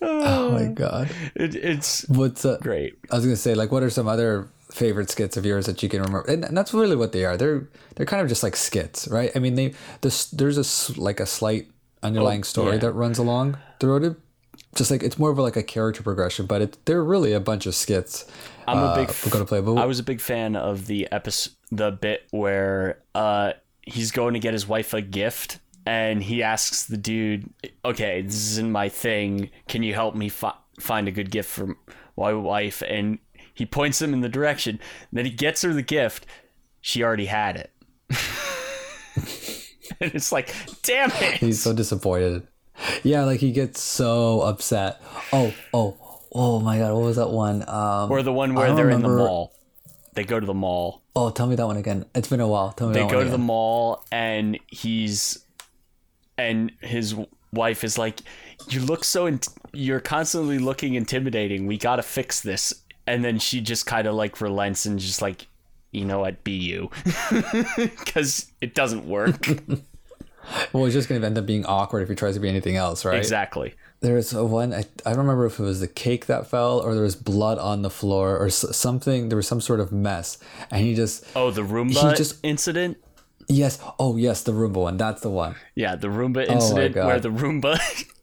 Oh 0.00 0.52
my 0.52 0.66
god! 0.66 1.10
it, 1.34 1.54
it's 1.54 2.08
What's 2.08 2.44
uh, 2.44 2.58
great 2.60 2.94
I 3.10 3.16
was 3.16 3.24
gonna 3.24 3.36
say 3.36 3.54
like, 3.54 3.72
what 3.72 3.82
are 3.82 3.90
some 3.90 4.06
other 4.06 4.48
favorite 4.70 5.10
skits 5.10 5.36
of 5.36 5.44
yours 5.44 5.66
that 5.66 5.82
you 5.82 5.88
can 5.88 6.02
remember? 6.02 6.30
And 6.30 6.56
that's 6.56 6.72
really 6.72 6.94
what 6.96 7.12
they 7.12 7.24
are. 7.24 7.36
They're 7.36 7.68
they're 7.96 8.06
kind 8.06 8.22
of 8.22 8.28
just 8.28 8.42
like 8.42 8.54
skits, 8.54 9.08
right? 9.08 9.32
I 9.34 9.40
mean, 9.40 9.56
they 9.56 9.74
this 10.02 10.26
there's 10.30 10.58
a 10.58 11.00
like 11.00 11.18
a 11.20 11.26
slight 11.26 11.68
underlying 12.02 12.44
story 12.44 12.68
Oh, 12.68 12.72
yeah. 12.72 12.78
that 12.78 12.92
runs 12.92 13.18
along 13.18 13.58
throughout 13.80 14.02
it. 14.04 14.16
Just 14.74 14.90
like 14.90 15.02
it's 15.02 15.18
more 15.18 15.30
of 15.30 15.38
like 15.38 15.56
a 15.56 15.62
character 15.62 16.02
progression, 16.02 16.46
but 16.46 16.60
it, 16.62 16.78
they're 16.84 17.02
really 17.04 17.32
a 17.32 17.40
bunch 17.40 17.66
of 17.66 17.74
skits. 17.74 18.26
I'm 18.66 18.78
a 18.78 18.80
uh, 18.86 18.94
big 18.96 19.14
we're 19.24 19.30
gonna 19.32 19.44
play. 19.44 19.60
But 19.60 19.74
I 19.76 19.86
was 19.86 19.98
a 19.98 20.02
big 20.02 20.20
fan 20.20 20.56
of 20.56 20.86
the 20.86 21.08
episode, 21.10 21.52
the 21.70 21.90
bit 21.90 22.26
where 22.32 23.00
uh, 23.14 23.52
he's 23.82 24.10
going 24.10 24.34
to 24.34 24.40
get 24.40 24.52
his 24.52 24.66
wife 24.68 24.92
a 24.94 25.00
gift, 25.00 25.58
and 25.86 26.22
he 26.22 26.42
asks 26.42 26.84
the 26.86 26.96
dude, 26.98 27.48
"Okay, 27.84 28.20
this 28.22 28.34
isn't 28.52 28.70
my 28.70 28.88
thing. 28.88 29.50
Can 29.68 29.82
you 29.82 29.94
help 29.94 30.14
me 30.14 30.28
fi- 30.28 30.54
find 30.80 31.08
a 31.08 31.12
good 31.12 31.30
gift 31.30 31.48
for 31.48 31.76
my 32.16 32.32
wife?" 32.34 32.82
And 32.86 33.18
he 33.54 33.64
points 33.64 34.02
him 34.02 34.12
in 34.12 34.20
the 34.20 34.28
direction. 34.28 34.80
Then 35.12 35.24
he 35.24 35.30
gets 35.30 35.62
her 35.62 35.72
the 35.72 35.82
gift. 35.82 36.26
She 36.80 37.02
already 37.02 37.26
had 37.26 37.56
it, 37.56 37.72
and 40.00 40.14
it's 40.14 40.32
like, 40.32 40.54
"Damn 40.82 41.10
it!" 41.10 41.34
He's 41.38 41.62
so 41.62 41.72
disappointed. 41.72 42.46
Yeah, 43.02 43.24
like 43.24 43.40
he 43.40 43.52
gets 43.52 43.80
so 43.80 44.42
upset. 44.42 45.00
Oh, 45.32 45.52
oh, 45.74 45.96
oh 46.32 46.60
my 46.60 46.78
god, 46.78 46.94
what 46.94 47.02
was 47.02 47.16
that 47.16 47.30
one? 47.30 47.68
Um, 47.68 48.10
or 48.10 48.22
the 48.22 48.32
one 48.32 48.54
where 48.54 48.74
they're 48.74 48.90
in 48.90 49.02
the 49.02 49.08
mall. 49.08 49.54
They 50.14 50.24
go 50.24 50.40
to 50.40 50.46
the 50.46 50.54
mall. 50.54 51.02
oh, 51.14 51.30
tell 51.30 51.46
me 51.46 51.56
that 51.56 51.66
one 51.66 51.76
again. 51.76 52.04
It's 52.14 52.28
been 52.28 52.40
a 52.40 52.48
while. 52.48 52.72
Tell 52.72 52.88
me 52.88 52.94
they 52.94 53.06
go 53.06 53.22
to 53.22 53.30
the 53.30 53.38
mall 53.38 54.04
and 54.10 54.58
he's 54.68 55.44
and 56.36 56.70
his 56.80 57.14
wife 57.52 57.82
is 57.82 57.98
like 57.98 58.20
you 58.68 58.80
look 58.80 59.02
so 59.04 59.26
in- 59.26 59.40
you're 59.72 60.00
constantly 60.00 60.58
looking 60.58 60.94
intimidating 60.94 61.66
we 61.66 61.76
gotta 61.78 62.02
fix 62.02 62.40
this 62.42 62.84
and 63.06 63.24
then 63.24 63.38
she 63.38 63.60
just 63.60 63.86
kind 63.86 64.06
of 64.06 64.14
like 64.14 64.40
relents 64.40 64.84
and 64.86 64.98
just 64.98 65.20
like 65.22 65.47
you 65.92 66.04
know 66.04 66.18
what 66.20 66.42
be 66.44 66.52
you 66.52 66.90
because 67.76 68.50
it 68.60 68.74
doesn't 68.74 69.06
work 69.08 69.46
Well, 70.72 70.86
it's 70.86 70.94
just 70.94 71.10
gonna 71.10 71.26
end 71.26 71.36
up 71.36 71.44
being 71.44 71.66
awkward 71.66 72.00
if 72.02 72.08
he 72.08 72.14
tries 72.14 72.32
to 72.34 72.40
be 72.40 72.48
anything 72.48 72.76
else, 72.76 73.04
right? 73.04 73.18
exactly 73.18 73.74
There's 74.00 74.32
a 74.32 74.46
one. 74.46 74.72
I, 74.72 74.78
I 75.04 75.10
don't 75.10 75.18
remember 75.18 75.44
if 75.44 75.58
it 75.58 75.62
was 75.62 75.80
the 75.80 75.88
cake 75.88 76.24
that 76.24 76.46
fell 76.46 76.80
or 76.80 76.94
there 76.94 77.02
was 77.02 77.16
blood 77.16 77.58
on 77.58 77.82
the 77.82 77.90
floor 77.90 78.38
or 78.38 78.48
something. 78.48 79.28
There 79.28 79.36
was 79.36 79.46
some 79.46 79.60
sort 79.60 79.78
of 79.78 79.92
mess, 79.92 80.38
and 80.70 80.82
he 80.82 80.94
just 80.94 81.26
oh 81.36 81.50
the 81.50 81.60
roomba 81.60 82.10
He 82.10 82.16
just- 82.16 82.38
incident 82.42 82.96
yes. 83.46 83.78
Oh 83.98 84.16
yes, 84.16 84.42
the 84.42 84.52
Roomba 84.52 84.76
one. 84.76 84.96
That's 84.96 85.20
the 85.20 85.28
one. 85.30 85.54
yeah 85.74 85.96
the 85.96 86.08
roomba 86.08 86.46
oh 86.48 86.52
incident 86.54 86.94
God. 86.94 87.06
where 87.08 87.20
the 87.20 87.28
roomba 87.30 87.78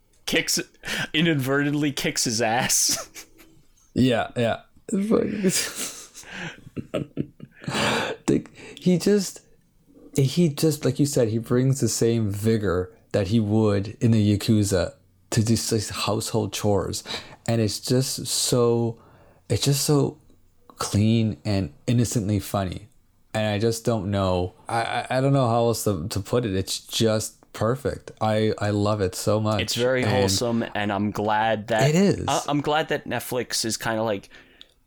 kicks 0.25 0.59
inadvertently 1.13 1.91
kicks 1.91 2.23
his 2.23 2.41
ass 2.41 3.07
Yeah, 3.93 4.29
yeah. 4.35 4.61
He 8.79 8.97
just, 8.99 9.41
he 10.15 10.49
just 10.49 10.85
like 10.85 10.99
you 10.99 11.05
said, 11.05 11.29
he 11.29 11.39
brings 11.39 11.79
the 11.79 11.89
same 11.89 12.29
vigor 12.29 12.91
that 13.13 13.27
he 13.27 13.39
would 13.39 13.97
in 13.99 14.11
the 14.11 14.37
yakuza 14.37 14.93
to 15.31 15.41
these 15.41 15.71
like, 15.71 15.87
household 16.05 16.53
chores, 16.53 17.03
and 17.47 17.61
it's 17.61 17.79
just 17.79 18.27
so, 18.27 18.99
it's 19.49 19.63
just 19.65 19.83
so 19.83 20.17
clean 20.77 21.37
and 21.45 21.73
innocently 21.87 22.39
funny, 22.39 22.87
and 23.33 23.47
I 23.47 23.57
just 23.59 23.85
don't 23.85 24.11
know, 24.11 24.53
I 24.69 24.81
I, 24.83 25.07
I 25.17 25.21
don't 25.21 25.33
know 25.33 25.47
how 25.47 25.65
else 25.65 25.83
to, 25.85 26.07
to 26.09 26.19
put 26.19 26.45
it. 26.45 26.53
It's 26.55 26.79
just 26.79 27.41
perfect. 27.53 28.11
I 28.21 28.53
I 28.59 28.69
love 28.69 29.01
it 29.01 29.15
so 29.15 29.39
much. 29.39 29.61
It's 29.61 29.75
very 29.75 30.03
And- 30.03 30.11
wholesome, 30.11 30.63
and 30.75 30.91
I'm 30.91 31.09
glad 31.11 31.67
that 31.69 31.89
It 31.89 31.95
is. 31.95 32.25
I, 32.27 32.41
I'm 32.47 32.61
glad 32.61 32.89
that 32.89 33.05
Netflix 33.07 33.65
is 33.65 33.77
kind 33.77 33.97
of 33.99 34.05
like, 34.05 34.29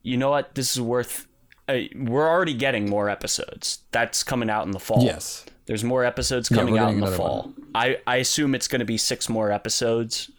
you 0.03 0.17
know 0.17 0.31
what, 0.31 0.55
this 0.55 0.77
is 0.77 0.81
worth. 0.81 1.27
Uh, 1.69 1.81
we're 1.97 2.27
already 2.29 2.55
getting 2.55 2.89
more 2.89 3.09
episodes. 3.11 3.81
That's 3.91 4.23
coming 4.23 4.49
out 4.51 4.65
in 4.65 4.71
the 4.73 4.81
fall. 4.81 5.03
Yes. 5.05 5.45
there's 5.67 5.85
more 5.85 6.05
episodes 6.05 6.49
coming 6.49 6.75
we're 6.75 6.81
out 6.81 6.93
in 6.95 7.01
the 7.01 7.11
fall. 7.13 7.53
I 7.75 7.99
I 8.07 8.17
assume 8.17 8.55
it's 8.55 8.69
going 8.69 8.81
to 8.81 8.87
be 8.87 8.97
six 8.97 9.29
more 9.29 9.53
episodes 9.53 10.31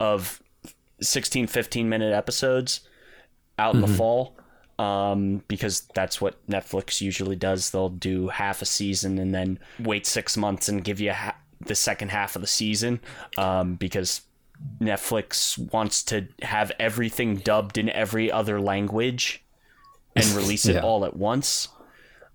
of 0.00 0.42
16, 1.00 1.46
15 1.46 1.88
minute 1.88 2.12
episodes 2.12 2.80
out 3.58 3.74
Mm-hmm. 3.74 3.84
in 3.84 3.90
the 3.90 3.96
fall. 3.96 4.34
Um, 4.78 5.42
because 5.48 5.80
that's 5.92 6.20
what 6.20 6.34
Netflix 6.46 7.00
usually 7.00 7.34
does. 7.34 7.70
They'll 7.70 7.88
do 7.88 8.28
half 8.28 8.62
a 8.62 8.64
season 8.64 9.18
and 9.18 9.34
then 9.34 9.58
wait 9.80 10.06
six 10.06 10.36
months 10.36 10.68
and 10.68 10.84
give 10.84 11.00
you 11.00 11.12
ha- 11.12 11.34
the 11.60 11.74
second 11.74 12.10
half 12.12 12.36
of 12.36 12.42
the 12.42 12.46
season. 12.46 13.00
Um, 13.36 13.74
because 13.74 14.20
Netflix 14.80 15.58
wants 15.72 16.04
to 16.04 16.28
have 16.42 16.70
everything 16.78 17.36
dubbed 17.38 17.76
in 17.78 17.88
every 17.90 18.30
other 18.30 18.60
language 18.60 19.42
and 20.26 20.36
release 20.36 20.66
it 20.66 20.74
Yeah. 20.76 20.82
all 20.82 21.04
at 21.04 21.16
once. 21.16 21.68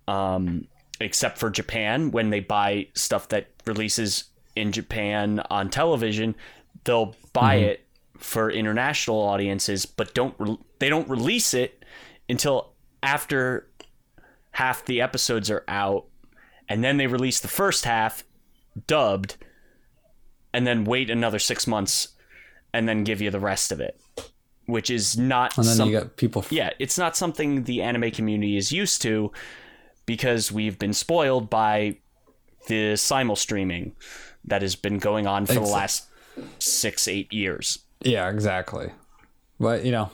Um, 0.07 0.67
except 0.99 1.37
for 1.37 1.49
Japan, 1.49 2.11
when 2.11 2.29
they 2.29 2.39
buy 2.39 2.87
stuff 2.93 3.29
that 3.29 3.47
releases 3.65 4.25
in 4.55 4.71
Japan 4.71 5.41
on 5.49 5.69
television, 5.69 6.35
they'll 6.83 7.15
buy 7.33 7.57
Mm-hmm. 7.57 7.65
it 7.69 7.85
for 8.17 8.49
international 8.51 9.19
audiences, 9.19 9.85
but 9.85 10.13
don't 10.13 10.35
re- 10.37 10.57
they 10.79 10.87
don't 10.89 11.09
release 11.09 11.53
it 11.53 11.83
until 12.29 12.71
after 13.01 13.67
half 14.51 14.85
the 14.85 15.01
episodes 15.01 15.49
are 15.51 15.63
out, 15.67 16.05
and 16.69 16.83
then 16.83 16.97
they 16.97 17.07
release 17.07 17.39
the 17.39 17.47
first 17.49 17.83
half 17.85 18.23
dubbed, 18.87 19.35
and 20.53 20.65
then 20.67 20.83
wait 20.85 21.09
another 21.09 21.39
six 21.39 21.65
months, 21.67 22.09
and 22.73 22.87
then 22.87 23.03
give 23.03 23.19
you 23.21 23.29
the 23.31 23.39
rest 23.39 23.71
of 23.71 23.79
it, 23.81 23.99
which 24.65 24.89
is 24.89 25.17
not. 25.17 25.57
And 25.57 25.65
then 25.67 25.75
some- 25.75 25.89
you 25.89 25.99
got 25.99 26.15
people. 26.17 26.41
F- 26.43 26.51
yeah, 26.51 26.71
it's 26.79 26.97
not 26.97 27.15
something 27.17 27.63
the 27.63 27.81
anime 27.81 28.11
community 28.11 28.57
is 28.57 28.71
used 28.71 29.01
to 29.03 29.31
because 30.05 30.51
we've 30.51 30.77
been 30.79 30.93
spoiled 30.93 31.49
by 31.49 31.97
the 32.67 32.95
simul 32.95 33.35
streaming 33.35 33.93
that 34.45 34.61
has 34.61 34.75
been 34.75 34.97
going 34.99 35.27
on 35.27 35.45
for 35.45 35.53
the 35.53 35.61
last 35.61 36.05
six, 36.59 37.07
eight 37.07 37.31
years. 37.33 37.79
Yeah, 38.01 38.29
exactly. 38.29 38.91
But 39.59 39.85
you 39.85 39.91
know, 39.91 40.09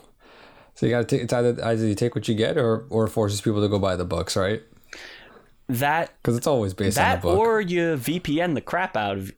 so 0.76 0.86
you 0.86 0.92
got 0.92 1.00
to 1.00 1.16
take. 1.16 1.24
It's 1.24 1.34
either 1.34 1.64
either 1.64 1.88
you 1.88 1.96
take 1.96 2.16
what 2.16 2.28
you 2.28 2.36
get, 2.36 2.58
or 2.58 2.86
or 2.90 3.08
forces 3.08 3.42
people 3.42 3.62
to 3.62 3.68
go 3.68 3.80
buy 3.80 3.96
the 3.96 4.06
books, 4.06 4.36
right? 4.36 4.62
That 5.68 6.12
Because 6.22 6.36
it's 6.38 6.48
always 6.48 6.74
based 6.74 6.98
on 6.98 7.04
that 7.04 7.22
the 7.22 7.28
book. 7.28 7.38
or 7.38 7.62
you 7.62 7.96
VPN 7.96 8.56
the 8.56 8.62
crap 8.62 8.98
out 8.98 9.18
of, 9.18 9.32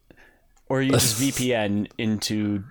or 0.69 0.81
you 0.81 0.91
just 0.91 1.21
VPN 1.21 1.87
into 1.97 2.63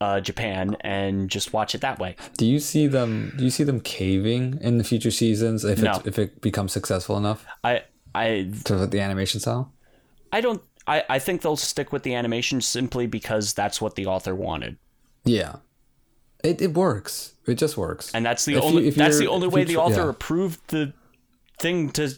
uh, 0.00 0.20
Japan 0.20 0.76
and 0.82 1.30
just 1.30 1.52
watch 1.52 1.74
it 1.74 1.80
that 1.80 1.98
way. 1.98 2.16
do 2.36 2.44
you 2.46 2.58
see 2.58 2.86
them? 2.86 3.32
Do 3.36 3.44
you 3.44 3.50
see 3.50 3.64
them 3.64 3.80
caving 3.80 4.58
in 4.60 4.78
the 4.78 4.84
future 4.84 5.10
seasons 5.10 5.64
if 5.64 5.80
No. 5.82 5.92
it 5.96 6.06
if 6.06 6.18
it 6.18 6.40
becomes 6.40 6.72
successful 6.72 7.16
enough 7.16 7.46
I 7.64 7.82
I 8.14 8.50
to 8.64 8.86
the 8.86 9.00
animation 9.00 9.40
style? 9.40 9.72
I 10.32 10.40
don't. 10.40 10.60
I, 10.88 11.02
I 11.08 11.18
think 11.18 11.42
they'll 11.42 11.56
stick 11.56 11.92
with 11.92 12.02
the 12.04 12.14
animation 12.14 12.60
simply 12.60 13.06
because 13.06 13.54
that's 13.54 13.80
what 13.80 13.94
the 13.96 14.06
author 14.06 14.34
wanted. 14.34 14.76
Yeah, 15.24 15.56
it 16.44 16.60
it 16.60 16.74
works. 16.74 17.32
It 17.46 17.54
just 17.54 17.76
works. 17.76 18.12
and 18.14 18.24
that's 18.26 18.44
the 18.44 18.54
If 18.54 18.62
you- 18.62 18.68
only 18.68 18.88
if 18.88 18.94
that's 18.96 19.18
the 19.18 19.28
only 19.28 19.48
way 19.48 19.60
you 19.62 19.66
the 19.66 19.76
author 19.78 20.02
yeah. 20.04 20.10
approved 20.10 20.60
the 20.68 20.92
thing 21.58 21.90
to 21.92 22.10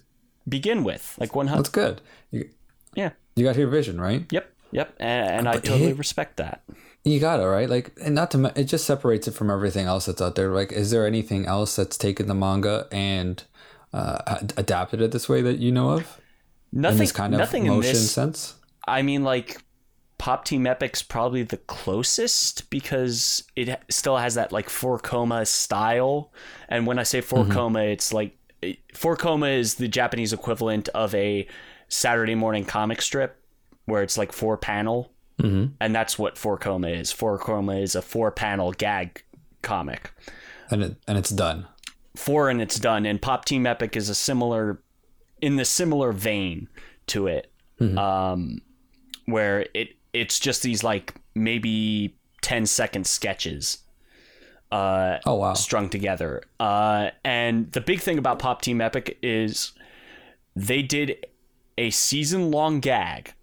begin 0.49 0.83
with. 0.85 1.15
Like 1.21 1.35
one 1.37 1.47
hundred. 1.47 1.61
That's 1.67 1.69
good. 1.75 2.01
You, 2.31 2.49
Yeah. 2.95 3.11
you 3.37 3.45
got 3.45 3.57
your 3.57 3.69
vision 3.69 4.01
right. 4.01 4.27
Yep. 4.33 4.53
Yep. 4.73 4.95
And, 4.99 5.31
and 5.31 5.49
I 5.49 5.53
totally 5.61 5.91
it- 5.93 5.99
respect 5.99 6.37
that. 6.39 6.63
You 7.05 7.21
gotta 7.21 7.47
right. 7.47 7.69
Like, 7.71 7.93
and 8.03 8.15
not 8.15 8.31
to 8.33 8.53
it 8.55 8.65
just 8.65 8.85
separates 8.85 9.27
it 9.29 9.33
from 9.33 9.51
everything 9.51 9.87
else 9.87 10.07
that's 10.07 10.21
out 10.21 10.35
there. 10.35 10.51
Like, 10.51 10.73
is 10.73 10.91
there 10.91 11.07
anything 11.07 11.47
else 11.47 11.77
that's 11.77 11.97
taken 11.97 12.27
the 12.27 12.35
manga 12.35 12.87
and 12.93 13.43
uh, 13.93 14.41
adapted 14.57 15.01
it 15.01 15.13
this 15.13 15.29
way 15.29 15.41
that 15.43 15.59
you 15.59 15.73
know 15.73 15.91
of 15.93 16.21
in 16.73 16.83
Nothing. 16.83 16.99
this 16.99 17.13
kind 17.13 17.35
of 17.35 17.39
nothing 17.39 17.65
in 17.67 17.73
motion 17.73 17.93
this. 17.95 18.11
sense? 18.13 18.55
I 18.87 19.03
mean, 19.03 19.25
like 19.25 19.63
Pop 20.19 20.45
Team 20.45 20.67
Epic's 20.67 21.03
probably 21.03 21.45
the 21.45 21.57
closest 21.57 22.69
because 22.69 23.45
it 23.57 23.81
still 23.89 24.17
has 24.19 24.35
that 24.35 24.53
like 24.53 24.69
four 24.69 24.99
koma 24.99 25.47
style. 25.47 26.33
And 26.69 26.87
when 26.87 26.99
I 26.99 27.05
say 27.05 27.21
4 27.23 27.45
Mm-hmm. 27.45 27.53
coma, 27.53 27.81
it's 27.85 28.13
like 28.13 28.37
four 28.93 29.17
koma 29.17 29.47
is 29.47 29.77
the 29.77 29.89
Japanese 29.89 30.33
equivalent 30.33 30.89
of 30.91 31.15
a 31.15 31.47
Saturday 31.89 32.35
morning 32.35 32.65
comic 32.67 33.01
strip 33.01 33.41
where 33.87 34.03
it's 34.03 34.19
like 34.19 34.33
four 34.33 34.59
panel. 34.59 35.13
Mm-hmm. 35.39 35.75
And 35.81 35.95
that's 35.95 36.19
what 36.19 36.37
four 36.37 36.59
koma 36.59 36.89
is. 36.89 37.13
Four 37.13 37.39
koma 37.39 37.77
is 37.77 37.95
a 37.95 38.03
four 38.03 38.31
panel 38.31 38.73
gag 38.73 39.23
comic. 39.63 40.13
And 40.71 40.83
it 40.83 40.97
and 41.07 41.17
it's 41.19 41.31
done. 41.31 41.67
Four 42.17 42.49
and 42.51 42.61
it's 42.61 42.79
done. 42.79 43.07
And 43.07 43.23
Pop 43.23 43.45
Team 43.45 43.67
Epic 43.67 43.97
is 43.97 44.09
a 44.09 44.15
similar, 44.15 44.83
in 45.41 45.57
the 45.57 45.65
similar 45.65 46.11
vein 46.13 46.69
to 47.09 47.29
it, 47.29 47.53
um, 47.97 48.61
where 49.27 49.67
it 49.75 49.91
it's 50.13 50.41
just 50.41 50.63
these 50.63 50.83
like 50.83 51.15
maybe 51.35 52.17
10 52.43 52.67
second 52.67 53.07
sketches 53.07 53.79
uh, 54.73 55.19
Oh 55.25 55.35
wow. 55.37 55.55
strung 55.55 55.89
together. 55.89 56.43
Uh, 56.59 57.11
and 57.25 57.71
the 57.73 57.81
big 57.81 58.01
thing 58.01 58.19
about 58.19 58.39
Pop 58.39 58.63
Team 58.63 58.81
Epic 58.81 59.19
is 59.23 59.73
they 60.57 60.83
did 60.83 61.27
a 61.77 61.91
season 61.91 62.51
long 62.51 62.81
gag 62.81 63.35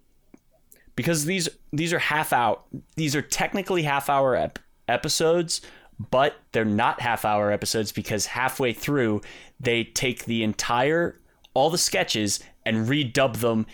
because 0.95 1.25
these 1.25 1.49
these 1.71 1.93
are 1.93 1.99
half 1.99 2.31
out. 2.33 2.65
These 2.95 3.15
are 3.15 3.21
technically 3.21 3.83
half 3.83 4.09
hour 4.09 4.35
ep- 4.35 4.59
episodes, 4.87 5.61
but 6.09 6.35
they're 6.51 6.65
not 6.65 7.01
half 7.01 7.25
hour 7.25 7.51
episodes 7.51 7.91
because 7.91 8.27
halfway 8.27 8.73
through 8.73 9.21
they 9.59 9.83
take 9.83 10.25
the 10.25 10.43
entire 10.43 11.19
all 11.53 11.69
the 11.69 11.77
sketches 11.77 12.39
and 12.65 12.87
redub 12.87 13.37
them 13.37 13.65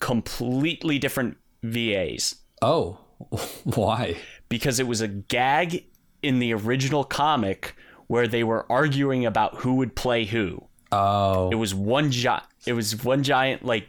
completely 0.00 0.98
different 0.98 1.36
VAs 1.62 2.36
Oh, 2.62 2.98
why? 3.64 4.16
because 4.48 4.78
it 4.78 4.86
was 4.86 5.00
a 5.00 5.08
gag 5.08 5.84
in 6.22 6.38
the 6.38 6.52
original 6.54 7.02
comic 7.04 7.74
where 8.06 8.28
they 8.28 8.44
were 8.44 8.70
arguing 8.70 9.24
about 9.26 9.56
who 9.56 9.74
would 9.76 9.96
play 9.96 10.24
who. 10.26 10.62
Oh, 10.92 11.50
It 11.50 11.54
was 11.56 11.74
one 11.74 12.10
gi- 12.10 12.28
it 12.66 12.74
was 12.74 13.02
one 13.02 13.22
giant 13.22 13.64
like 13.64 13.88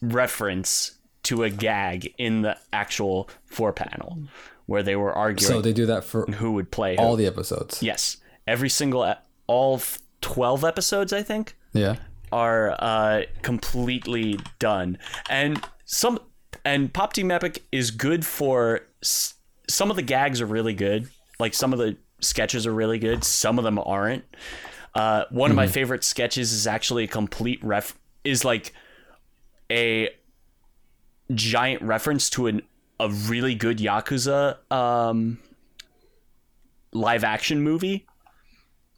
reference 0.00 0.95
to 1.26 1.42
a 1.44 1.50
gag 1.50 2.12
in 2.18 2.42
the 2.42 2.56
actual 2.72 3.28
four 3.46 3.72
panel 3.72 4.18
where 4.66 4.82
they 4.82 4.96
were 4.96 5.12
arguing 5.12 5.52
so 5.52 5.60
they 5.60 5.72
do 5.72 5.86
that 5.86 6.02
for 6.04 6.26
who 6.26 6.52
would 6.52 6.70
play 6.72 6.96
who. 6.96 7.02
all 7.02 7.14
the 7.16 7.26
episodes. 7.26 7.82
yes, 7.82 8.16
every 8.46 8.68
single 8.68 9.14
all 9.46 9.80
12 10.22 10.64
episodes 10.64 11.12
I 11.12 11.22
think 11.22 11.56
Yeah. 11.72 11.96
are 12.32 12.74
uh, 12.78 13.22
completely 13.42 14.40
done. 14.58 14.98
And 15.30 15.62
some 15.84 16.18
and 16.64 16.92
Pop 16.92 17.12
Team 17.12 17.30
Epic 17.30 17.62
is 17.70 17.90
good 17.92 18.26
for 18.26 18.80
s- 19.02 19.34
some 19.68 19.88
of 19.90 19.96
the 19.96 20.02
gags 20.02 20.40
are 20.40 20.46
really 20.46 20.74
good. 20.74 21.08
Like 21.38 21.54
some 21.54 21.72
of 21.72 21.78
the 21.78 21.96
sketches 22.20 22.66
are 22.66 22.72
really 22.74 22.98
good. 22.98 23.22
Some 23.22 23.58
of 23.58 23.64
them 23.64 23.78
aren't. 23.78 24.24
Uh, 24.94 25.24
one 25.30 25.50
of 25.50 25.56
my 25.56 25.66
favorite 25.68 26.02
sketches 26.02 26.52
is 26.52 26.66
actually 26.66 27.04
a 27.04 27.08
complete 27.08 27.62
ref 27.62 27.96
is 28.24 28.44
like 28.44 28.72
a 29.70 30.08
giant 31.34 31.82
reference 31.82 32.30
to 32.30 32.46
an 32.46 32.62
a 32.98 33.10
really 33.10 33.54
good 33.54 33.78
Yakuza 33.78 34.56
um, 34.72 35.38
live 36.92 37.24
action 37.24 37.62
movie. 37.62 38.06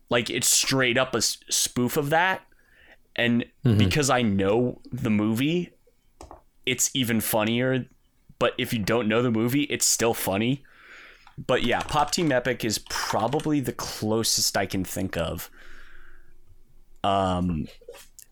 Like 0.09 0.31
it's 0.31 0.49
straight 0.49 0.97
up 0.97 1.15
a 1.15 1.19
s- 1.19 1.39
spoof 1.51 1.97
of 1.97 2.11
that 2.11 2.43
and 3.19 3.45
because 3.77 4.09
I 4.11 4.23
know 4.23 4.81
the 4.93 5.11
movie, 5.11 5.71
it's 6.65 6.91
even 6.95 7.21
funnier. 7.21 7.87
But 8.39 8.55
if 8.57 8.73
you 8.73 8.79
don't 8.79 9.09
know 9.09 9.21
the 9.23 9.33
movie, 9.33 9.65
it's 9.65 9.85
still 9.85 10.15
funny. 10.15 10.63
But 11.37 11.65
yeah, 11.65 11.81
Pop 11.81 12.13
Team 12.13 12.31
Epic 12.31 12.65
is 12.65 12.79
probably 12.89 13.59
the 13.59 13.73
closest 13.73 14.57
I 14.57 14.67
can 14.67 14.85
think 14.85 15.17
of. 15.17 15.51
Um, 17.03 17.67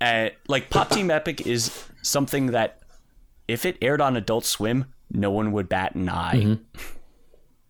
and, 0.01 0.31
like 0.47 0.71
Pop 0.71 0.91
Team 0.91 1.11
Epic 1.11 1.47
is 1.47 1.85
something 2.03 2.47
that 2.47 2.81
if 3.49 3.65
it 3.65 3.77
aired 3.81 4.01
on 4.01 4.17
Adult 4.17 4.45
Swim, 4.45 4.87
no 5.11 5.31
one 5.31 5.53
would 5.53 5.69
bat 5.69 5.95
an 5.95 6.09
eye. 6.09 6.59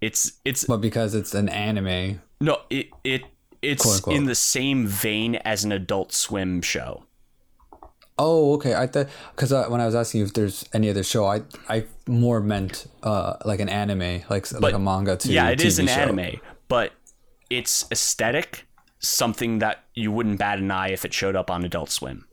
It's 0.00 0.32
it's 0.44 0.64
But 0.64 0.78
because 0.78 1.14
it's 1.14 1.34
an 1.34 1.48
anime, 1.48 2.20
no 2.40 2.60
it 2.70 2.88
it 3.04 3.22
it's 3.62 3.82
Quote, 3.82 3.96
unquote. 3.96 4.16
in 4.16 4.24
the 4.26 4.34
same 4.34 4.86
vein 4.86 5.36
as 5.36 5.64
an 5.64 5.72
Adult 5.72 6.12
Swim 6.12 6.60
show. 6.62 7.04
Oh, 8.18 8.54
okay. 8.54 8.74
I 8.74 8.86
thought 8.86 9.08
because 9.34 9.52
uh, 9.52 9.66
when 9.68 9.80
I 9.80 9.86
was 9.86 9.94
asking 9.94 10.20
you 10.20 10.26
if 10.26 10.32
there's 10.34 10.64
any 10.72 10.88
other 10.90 11.02
show, 11.02 11.26
I 11.26 11.42
I 11.68 11.84
more 12.06 12.40
meant 12.40 12.86
uh 13.02 13.34
like 13.44 13.60
an 13.60 13.68
anime, 13.68 14.22
like 14.30 14.50
like 14.60 14.74
a 14.74 14.78
manga 14.78 15.16
to 15.16 15.32
yeah, 15.32 15.48
it 15.50 15.60
is 15.62 15.78
TV 15.78 15.82
an 15.82 15.86
show. 15.88 16.00
anime, 16.02 16.40
but 16.68 16.92
it's 17.50 17.86
aesthetic, 17.90 18.66
something 18.98 19.58
that 19.60 19.84
you 19.94 20.12
wouldn't 20.12 20.38
bat 20.38 20.58
an 20.58 20.70
eye 20.70 20.88
if 20.90 21.04
it 21.04 21.12
showed 21.14 21.36
up 21.36 21.50
on 21.50 21.64
Adult 21.64 21.90
Swim. 21.90 22.26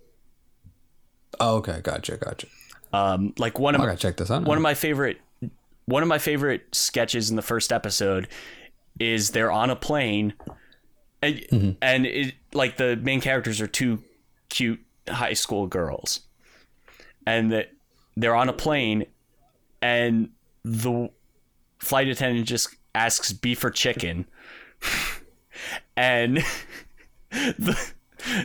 Oh, 1.39 1.55
okay, 1.57 1.79
gotcha, 1.81 2.17
gotcha. 2.17 2.47
Um, 2.93 3.33
like 3.37 3.57
one 3.59 3.73
of 3.75 3.81
I 3.81 3.85
my, 3.85 3.89
gotta 3.91 4.01
check 4.01 4.17
this 4.17 4.29
out. 4.31 4.43
one 4.43 4.57
of 4.57 4.61
my 4.61 4.73
favorite 4.75 5.19
one 5.85 6.01
of 6.03 6.07
my 6.07 6.19
favorite 6.19 6.63
sketches 6.73 7.29
in 7.29 7.35
the 7.35 7.41
first 7.41 7.73
episode 7.73 8.27
is 8.99 9.31
they're 9.31 9.51
on 9.51 9.69
a 9.69 9.75
plane 9.75 10.33
and, 11.21 11.35
Mm-hmm. 11.51 11.71
and 11.81 12.05
it 12.05 12.35
like 12.53 12.77
the 12.77 12.95
main 12.97 13.19
characters 13.19 13.59
are 13.59 13.67
two 13.67 14.03
cute 14.49 14.79
high 15.09 15.33
school 15.33 15.67
girls 15.67 16.21
and 17.25 17.51
that 17.51 17.71
they're 18.15 18.35
on 18.35 18.47
a 18.47 18.53
plane 18.53 19.05
and 19.81 20.29
the 20.63 21.09
flight 21.79 22.07
attendant 22.07 22.47
just 22.47 22.75
asks 22.95 23.33
beef 23.33 23.63
or 23.63 23.71
chicken 23.71 24.25
and 25.97 26.37
the 27.31 27.91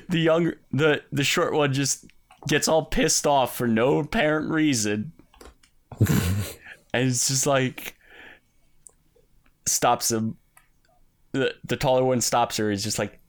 the 0.08 0.18
young 0.18 0.52
the 0.72 1.02
the 1.12 1.22
short 1.24 1.52
one 1.52 1.72
just 1.72 2.06
gets 2.46 2.68
all 2.68 2.84
pissed 2.84 3.26
off 3.26 3.56
for 3.56 3.66
no 3.66 3.98
apparent 3.98 4.50
reason. 4.50 5.12
And 6.94 7.06
it's 7.06 7.28
just 7.28 7.46
like 7.46 7.96
stops 9.66 10.10
him. 10.10 10.36
The 11.32 11.54
the 11.64 11.76
taller 11.76 12.02
one 12.02 12.22
stops 12.22 12.56
her. 12.56 12.70
Is 12.70 12.82
just 12.82 12.98
like 12.98 13.20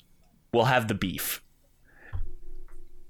we'll 0.54 0.66
have 0.66 0.88
the 0.88 0.94
beef. 0.94 1.44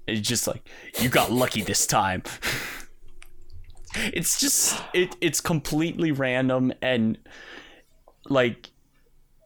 It's 0.06 0.26
just 0.26 0.48
like 0.48 0.68
you 1.00 1.08
got 1.08 1.30
lucky 1.30 1.62
this 1.62 1.86
time. 1.86 2.22
It's 3.94 4.38
just 4.38 4.80
it 4.94 5.16
it's 5.20 5.40
completely 5.40 6.12
random 6.12 6.72
and 6.80 7.18
like 8.28 8.70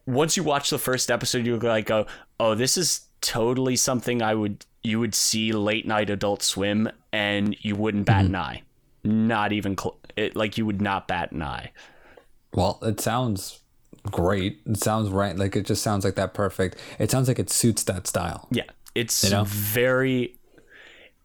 once 0.05 0.37
you 0.37 0.43
watch 0.43 0.69
the 0.69 0.79
first 0.79 1.11
episode 1.11 1.47
you're 1.47 1.59
like 1.59 1.87
go 1.87 2.07
oh 2.38 2.55
this 2.55 2.77
is 2.77 3.09
totally 3.25 3.75
something 3.75 4.23
i 4.23 4.35
would 4.35 4.65
you 4.85 5.01
would 5.01 5.15
see 5.15 5.51
late 5.51 5.87
night 5.87 6.11
Adult 6.11 6.43
Swim 6.43 6.91
and 7.11 7.57
you 7.65 7.75
wouldn't 7.75 8.05
bat 8.05 8.27
an 8.27 8.37
eye. 8.37 8.63
Not 9.03 9.53
even 9.53 9.77
cl- 9.77 9.99
it, 10.15 10.37
like 10.37 10.59
you 10.59 10.67
would 10.67 10.81
not 10.83 11.09
bat 11.09 11.33
an 11.33 11.43
eye. 11.43 11.73
Well, 12.53 12.79
it 12.83 13.01
sounds 13.01 13.61
great. 14.05 14.61
It 14.67 14.77
sounds 14.77 15.09
right. 15.09 15.37
Like 15.37 15.57
it 15.57 15.65
just 15.65 15.83
sounds 15.83 16.05
like 16.05 16.15
that 16.17 16.35
perfect. 16.35 16.77
It 16.99 17.11
sounds 17.11 17.29
like 17.29 17.39
it 17.39 17.51
suits 17.51 17.83
that 17.85 18.07
style. 18.07 18.47
Yeah, 18.51 18.65
it's 18.95 19.29
know? 19.29 19.45
very, 19.45 20.37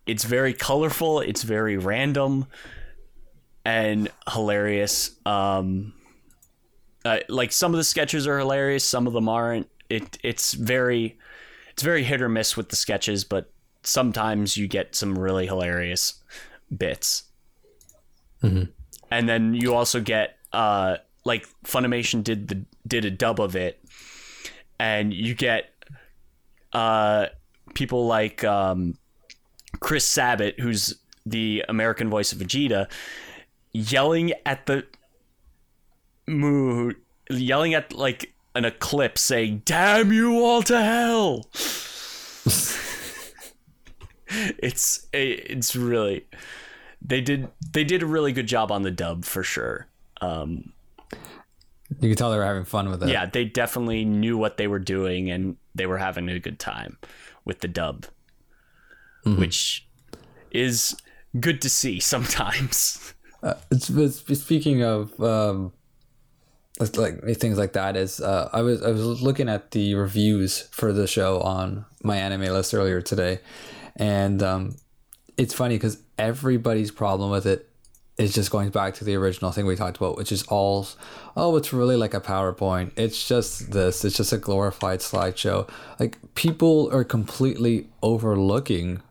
it's 0.07 0.23
very 0.23 0.53
colorful. 0.53 1.19
It's 1.19 1.43
very 1.43 1.77
random, 1.77 2.47
and 3.65 4.09
hilarious. 4.31 5.11
Um, 5.25 5.93
uh, 7.03 7.19
like 7.27 7.51
some 7.51 7.73
of 7.73 7.77
the 7.77 7.83
sketches 7.83 8.25
are 8.25 8.39
hilarious, 8.39 8.85
some 8.85 9.05
of 9.05 9.13
them 9.13 9.27
aren't. 9.27 9.69
It 9.89 10.17
it's 10.23 10.53
very, 10.53 11.17
it's 11.79 11.83
very 11.85 12.03
hit 12.03 12.21
or 12.21 12.27
miss 12.27 12.57
with 12.57 12.67
the 12.67 12.75
sketches, 12.75 13.23
but 13.23 13.49
sometimes 13.83 14.57
you 14.57 14.67
get 14.67 14.95
some 14.95 15.17
really 15.17 15.47
hilarious 15.47 16.15
bits. 16.77 17.23
And 19.09 19.29
then 19.29 19.53
you 19.53 19.73
also 19.73 20.01
get 20.01 20.35
uh 20.51 20.97
like 21.23 21.47
Funimation 21.63 22.21
did 22.21 22.49
the 22.49 22.65
did 22.85 23.05
a 23.05 23.11
dub 23.11 23.39
of 23.39 23.55
it, 23.55 23.81
and 24.77 25.13
you 25.13 25.33
get 25.33 25.69
uh 26.73 27.27
people 27.75 28.07
like 28.07 28.43
um 28.43 28.95
Chris 29.79 30.05
Sabat, 30.05 30.59
who's 30.59 30.95
the 31.25 31.63
American 31.69 32.09
voice 32.09 32.33
of 32.33 32.39
Vegeta, 32.39 32.91
yelling 33.71 34.33
at 34.45 34.65
the 34.65 34.85
mood, 36.27 36.97
yelling 37.29 37.73
at 37.73 37.93
like 37.93 38.33
an 38.55 38.65
eclipse, 38.65 39.21
saying 39.21 39.63
"Damn 39.65 40.11
you 40.13 40.43
all 40.43 40.61
to 40.63 40.81
hell." 40.81 41.45
it's 44.29 45.07
it's 45.11 45.75
really 45.75 46.25
they 47.01 47.21
did 47.21 47.47
they 47.71 47.83
did 47.83 48.03
a 48.03 48.05
really 48.05 48.31
good 48.31 48.47
job 48.47 48.71
on 48.71 48.83
the 48.83 48.91
dub 48.91 49.25
for 49.25 49.43
sure. 49.43 49.87
Um, 50.21 50.71
You 52.01 52.09
can 52.09 52.15
tell 52.15 52.29
they 52.31 52.37
were 52.37 52.45
having 52.45 52.65
fun 52.65 52.89
with 52.89 53.01
it. 53.03 53.09
yeah, 53.09 53.25
they 53.25 53.45
definitely 53.45 54.05
knew 54.05 54.37
what 54.37 54.57
they 54.57 54.67
were 54.67 54.79
doing 54.79 55.31
and 55.31 55.55
they 55.75 55.85
were 55.85 55.97
having 55.97 56.27
a 56.29 56.39
good 56.39 56.59
time 56.59 56.97
with 57.45 57.59
the 57.61 57.67
dub, 57.67 58.05
which 59.23 59.87
is 60.51 60.95
good 61.39 61.61
to 61.61 61.69
see 61.69 61.99
sometimes. 61.99 63.13
It's, 63.71 63.89
it's 63.89 64.41
speaking 64.41 64.83
of 64.83 65.17
um, 65.23 65.71
like 66.79 67.21
things 67.37 67.57
like 67.57 67.73
that. 67.73 67.95
Is 67.95 68.19
uh, 68.21 68.49
I 68.53 68.61
was 68.61 68.81
I 68.81 68.91
was 68.91 69.21
looking 69.21 69.49
at 69.49 69.71
the 69.71 69.95
reviews 69.95 70.61
for 70.71 70.93
the 70.93 71.07
show 71.07 71.41
on 71.41 71.85
MyAnimeList 72.03 72.73
earlier 72.73 73.01
today, 73.01 73.39
and 73.95 74.41
um, 74.41 74.75
it's 75.37 75.53
funny 75.53 75.75
because 75.75 76.01
everybody's 76.17 76.91
problem 76.91 77.31
with 77.31 77.45
it 77.45 77.69
is 78.17 78.33
just 78.33 78.51
going 78.51 78.69
back 78.69 78.93
to 78.95 79.05
the 79.05 79.15
original 79.15 79.51
thing 79.51 79.65
we 79.65 79.75
talked 79.75 79.97
about, 79.97 80.17
which 80.17 80.31
is 80.31 80.43
all 80.43 80.87
oh, 81.35 81.55
it's 81.57 81.73
really 81.73 81.95
like 81.95 82.13
a 82.13 82.21
PowerPoint. 82.21 82.91
It's 82.95 83.27
just 83.27 83.71
this. 83.71 84.05
It's 84.05 84.17
just 84.17 84.33
a 84.33 84.37
glorified 84.37 84.99
slideshow. 84.99 85.69
Like 85.99 86.17
people 86.35 86.89
are 86.93 87.03
completely 87.03 87.87
overlooking 88.01 89.01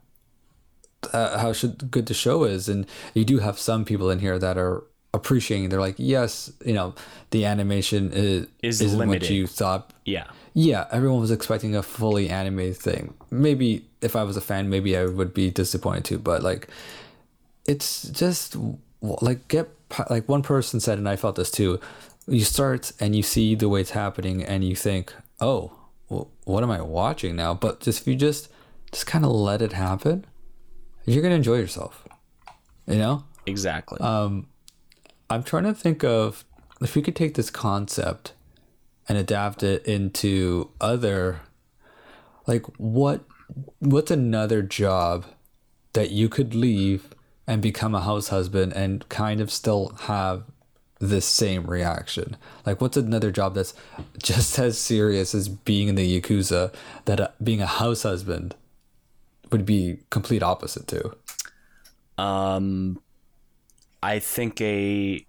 uh, 1.13 1.39
how 1.39 1.53
should 1.53 1.91
good 1.91 2.07
the 2.07 2.15
show 2.15 2.45
is 2.45 2.69
and 2.69 2.87
you 3.15 3.25
do 3.25 3.39
have 3.39 3.59
some 3.59 3.85
people 3.85 4.11
in 4.11 4.19
here 4.19 4.39
that 4.39 4.59
are 4.59 4.85
appreciating 5.15 5.69
they're 5.71 5.81
like 5.81 5.95
yes 5.99 6.53
you 6.65 6.75
know 6.75 6.95
the 7.31 7.45
animation 7.47 8.11
is 8.13 8.47
Is 8.63 8.81
isn't 8.83 8.99
limited. 8.99 9.23
what 9.23 9.31
you 9.31 9.47
thought 9.47 9.93
Yeah. 10.05 10.25
yeah 10.53 10.87
everyone 10.93 11.21
was 11.21 11.31
expecting 11.31 11.75
a 11.75 11.83
fully 11.83 12.29
animated 12.29 12.77
thing 12.77 13.15
maybe 13.31 13.87
if 14.03 14.15
i 14.15 14.23
was 14.23 14.37
a 14.37 14.41
fan 14.43 14.69
maybe 14.69 14.97
i 14.99 15.07
would 15.07 15.33
be 15.33 15.51
disappointed 15.51 16.05
too 16.05 16.19
but 16.19 16.43
like 16.43 16.69
it's 17.67 18.03
just 18.11 18.57
like 19.01 19.49
get 19.49 19.69
like 20.11 20.29
one 20.29 20.43
person 20.43 20.79
said 20.81 20.99
and 20.99 21.09
i 21.09 21.17
felt 21.17 21.37
this 21.37 21.51
too 21.51 21.81
you 22.27 22.45
start 22.45 22.93
and 23.01 23.17
you 23.17 23.23
see 23.23 23.55
the 23.55 23.69
way 23.69 23.81
it's 23.81 23.91
happening 23.93 24.43
and 24.45 24.63
you 24.65 24.77
think 24.77 25.15
oh 25.41 25.73
well, 26.11 26.29
what 26.45 26.63
am 26.63 26.71
i 26.71 26.81
watching 26.83 27.35
now 27.35 27.55
but 27.55 27.81
just 27.81 28.03
if 28.03 28.07
you 28.07 28.15
just 28.15 28.49
just 28.93 29.07
kind 29.07 29.25
of 29.25 29.31
let 29.31 29.63
it 29.63 29.73
happen 29.73 30.25
you're 31.07 31.23
gonna 31.23 31.35
enjoy 31.35 31.57
yourself 31.57 32.05
you 32.87 32.97
know 32.99 33.25
Exactly. 33.47 33.99
Um, 34.01 34.47
i'm 35.31 35.43
trying 35.43 35.65
to 35.65 35.75
think 35.75 36.03
of 36.05 36.45
if 36.81 36.95
we 36.95 37.03
could 37.03 37.17
take 37.17 37.35
this 37.35 37.51
concept 37.51 38.33
and 39.09 39.19
adapt 39.19 39.63
it 39.63 39.85
into 39.87 40.71
other 40.81 41.41
like 42.47 42.65
what 42.79 43.25
what's 43.79 44.11
another 44.11 44.63
job 44.63 45.27
that 45.93 46.11
you 46.11 46.29
could 46.29 46.55
leave 46.55 47.09
and 47.47 47.63
become 47.63 47.95
a 47.95 48.01
house 48.01 48.29
husband 48.29 48.73
and 48.75 49.09
kind 49.09 49.41
of 49.41 49.51
still 49.51 49.91
have 50.03 50.45
this 50.99 51.25
same 51.25 51.67
reaction? 51.67 52.37
Like 52.67 52.81
what's 52.81 52.97
another 52.97 53.31
job 53.31 53.55
that's 53.55 53.75
just 54.23 54.59
as 54.59 54.79
serious 54.79 55.35
as 55.35 55.49
being 55.49 55.89
in 55.89 55.95
the 55.95 56.21
yakuza 56.21 56.75
that 57.07 57.21
uh, 57.21 57.29
being 57.43 57.63
a 57.63 57.67
house 57.67 58.03
husband 58.03 58.55
would 59.51 59.65
be 59.65 60.01
complete 60.11 60.43
opposite 60.43 60.87
to? 60.89 61.17
Um, 62.23 63.01
I 64.03 64.19
think 64.19 64.61
a 64.61 65.25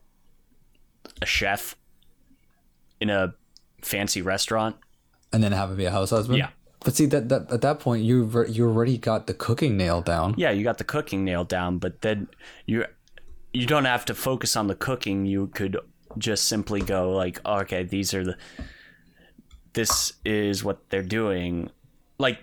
a 1.21 1.25
chef 1.25 1.75
in 3.01 3.09
a 3.09 3.33
fancy 3.81 4.21
restaurant. 4.21 4.75
and 5.33 5.43
then 5.43 5.51
have 5.51 5.69
him 5.71 5.77
be 5.77 5.85
a 5.85 5.91
house 5.91 6.09
husband 6.09 6.37
Yeah. 6.39 6.49
but 6.81 6.95
see 6.95 7.05
that, 7.07 7.29
that 7.29 7.51
at 7.51 7.61
that 7.61 7.79
point 7.79 8.03
you 8.03 8.25
you 8.49 8.67
already 8.67 8.97
got 8.97 9.27
the 9.27 9.33
cooking 9.33 9.77
nailed 9.77 10.05
down 10.05 10.35
Yeah, 10.37 10.51
you 10.51 10.63
got 10.63 10.77
the 10.77 10.83
cooking 10.83 11.23
nailed 11.23 11.47
down, 11.47 11.77
but 11.77 12.01
then 12.01 12.27
you 12.65 12.85
you 13.53 13.65
don't 13.65 13.85
have 13.85 14.05
to 14.05 14.13
focus 14.13 14.55
on 14.55 14.67
the 14.67 14.75
cooking. 14.75 15.25
You 15.25 15.47
could 15.47 15.77
just 16.19 16.45
simply 16.45 16.81
go 16.81 17.11
like, 17.11 17.39
oh, 17.45 17.59
okay, 17.61 17.81
these 17.83 18.13
are 18.13 18.23
the 18.23 18.37
this 19.73 20.13
is 20.25 20.63
what 20.63 20.89
they're 20.89 21.03
doing. 21.03 21.69
Like 22.17 22.39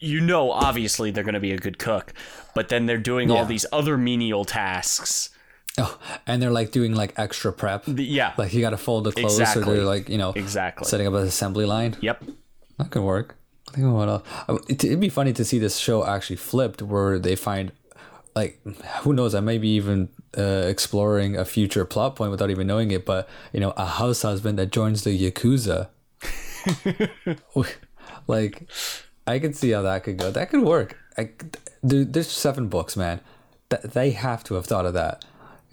you 0.00 0.20
know 0.20 0.50
obviously 0.50 1.10
they're 1.10 1.24
going 1.24 1.34
to 1.34 1.40
be 1.40 1.52
a 1.52 1.58
good 1.58 1.78
cook, 1.78 2.12
but 2.54 2.68
then 2.68 2.86
they're 2.86 2.98
doing 2.98 3.30
all 3.30 3.44
these 3.46 3.66
other 3.72 3.96
menial 3.96 4.44
tasks. 4.44 5.30
Oh, 5.76 5.98
and 6.26 6.40
they're 6.40 6.52
like 6.52 6.70
doing 6.70 6.94
like 6.94 7.12
extra 7.16 7.52
prep. 7.52 7.84
The- 7.86 8.04
yeah. 8.04 8.32
Like 8.38 8.52
you 8.54 8.60
got 8.60 8.70
to 8.70 8.76
fold 8.76 9.04
the 9.04 9.12
clothes, 9.12 9.38
or 9.38 9.42
Exactly. 9.42 9.74
they're 9.74 9.84
like 9.84 10.08
you 10.08 10.18
know 10.18 10.32
Exactly. 10.36 10.86
setting 10.86 11.06
up 11.06 11.14
an 11.14 11.22
assembly 11.26 11.64
line. 11.66 11.96
Yep. 12.00 12.24
That 12.78 12.90
could 12.90 13.02
work. 13.02 13.36
I 13.70 13.76
think 13.76 13.92
what 13.92 14.08
else? 14.08 14.22
It- 14.68 14.84
It'd 14.84 15.00
be 15.00 15.08
funny 15.08 15.32
to 15.32 15.44
see 15.44 15.58
this 15.58 15.76
show 15.78 16.04
actually 16.06 16.36
flipped, 16.36 16.80
where 16.82 17.18
they 17.18 17.34
find 17.36 17.72
like 18.36 18.60
who 19.02 19.12
knows? 19.12 19.34
I 19.34 19.40
may 19.40 19.58
be 19.58 19.68
even 19.70 20.08
uh, 20.38 20.42
exploring 20.68 21.36
a 21.36 21.44
future 21.44 21.84
plot 21.84 22.14
point 22.16 22.30
without 22.30 22.50
even 22.50 22.66
knowing 22.66 22.90
it. 22.92 23.04
But 23.04 23.28
you 23.52 23.60
know, 23.60 23.72
a 23.76 23.86
house 23.86 24.22
husband 24.22 24.58
that 24.60 24.70
joins 24.70 25.02
the 25.04 25.10
yakuza. 25.18 25.88
like, 28.26 28.68
I 29.26 29.38
could 29.38 29.56
see 29.56 29.70
how 29.70 29.82
that 29.82 30.04
could 30.04 30.18
go. 30.18 30.30
That 30.30 30.50
could 30.50 30.62
work. 30.62 30.96
I, 31.16 31.30
there, 31.82 32.04
there's 32.04 32.30
seven 32.30 32.68
books, 32.68 32.96
man. 32.96 33.20
Th- 33.70 33.82
they 33.82 34.10
have 34.10 34.44
to 34.44 34.54
have 34.54 34.66
thought 34.66 34.86
of 34.86 34.94
that. 34.94 35.24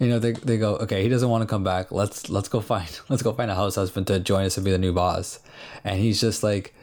You 0.02 0.08
know, 0.08 0.18
they, 0.18 0.32
they 0.32 0.58
go, 0.58 0.74
okay, 0.78 1.04
he 1.04 1.08
doesn't 1.08 1.28
want 1.28 1.42
to 1.42 1.46
come 1.46 1.62
back. 1.62 1.92
Let's 1.92 2.28
let's 2.28 2.48
go 2.48 2.60
find 2.60 2.88
let's 3.08 3.22
go 3.22 3.32
find 3.32 3.52
a 3.52 3.54
house 3.54 3.76
husband 3.76 4.08
to 4.08 4.18
join 4.18 4.44
us 4.44 4.56
and 4.56 4.64
be 4.64 4.72
the 4.72 4.78
new 4.78 4.92
boss. 4.92 5.38
And 5.84 6.00
he's 6.00 6.20
just 6.20 6.42
like, 6.42 6.74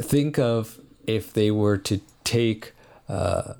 think 0.00 0.38
of 0.38 0.80
if 1.06 1.30
they 1.30 1.50
were 1.50 1.76
to 1.76 2.00
take 2.24 2.72
uh, 3.06 3.52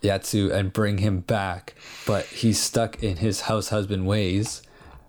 Tatsu 0.00 0.52
and 0.52 0.72
bring 0.72 0.98
him 0.98 1.20
back, 1.20 1.74
but 2.06 2.24
he's 2.26 2.60
stuck 2.60 3.02
in 3.02 3.16
his 3.16 3.42
house 3.42 3.70
husband 3.70 4.06
ways, 4.06 4.62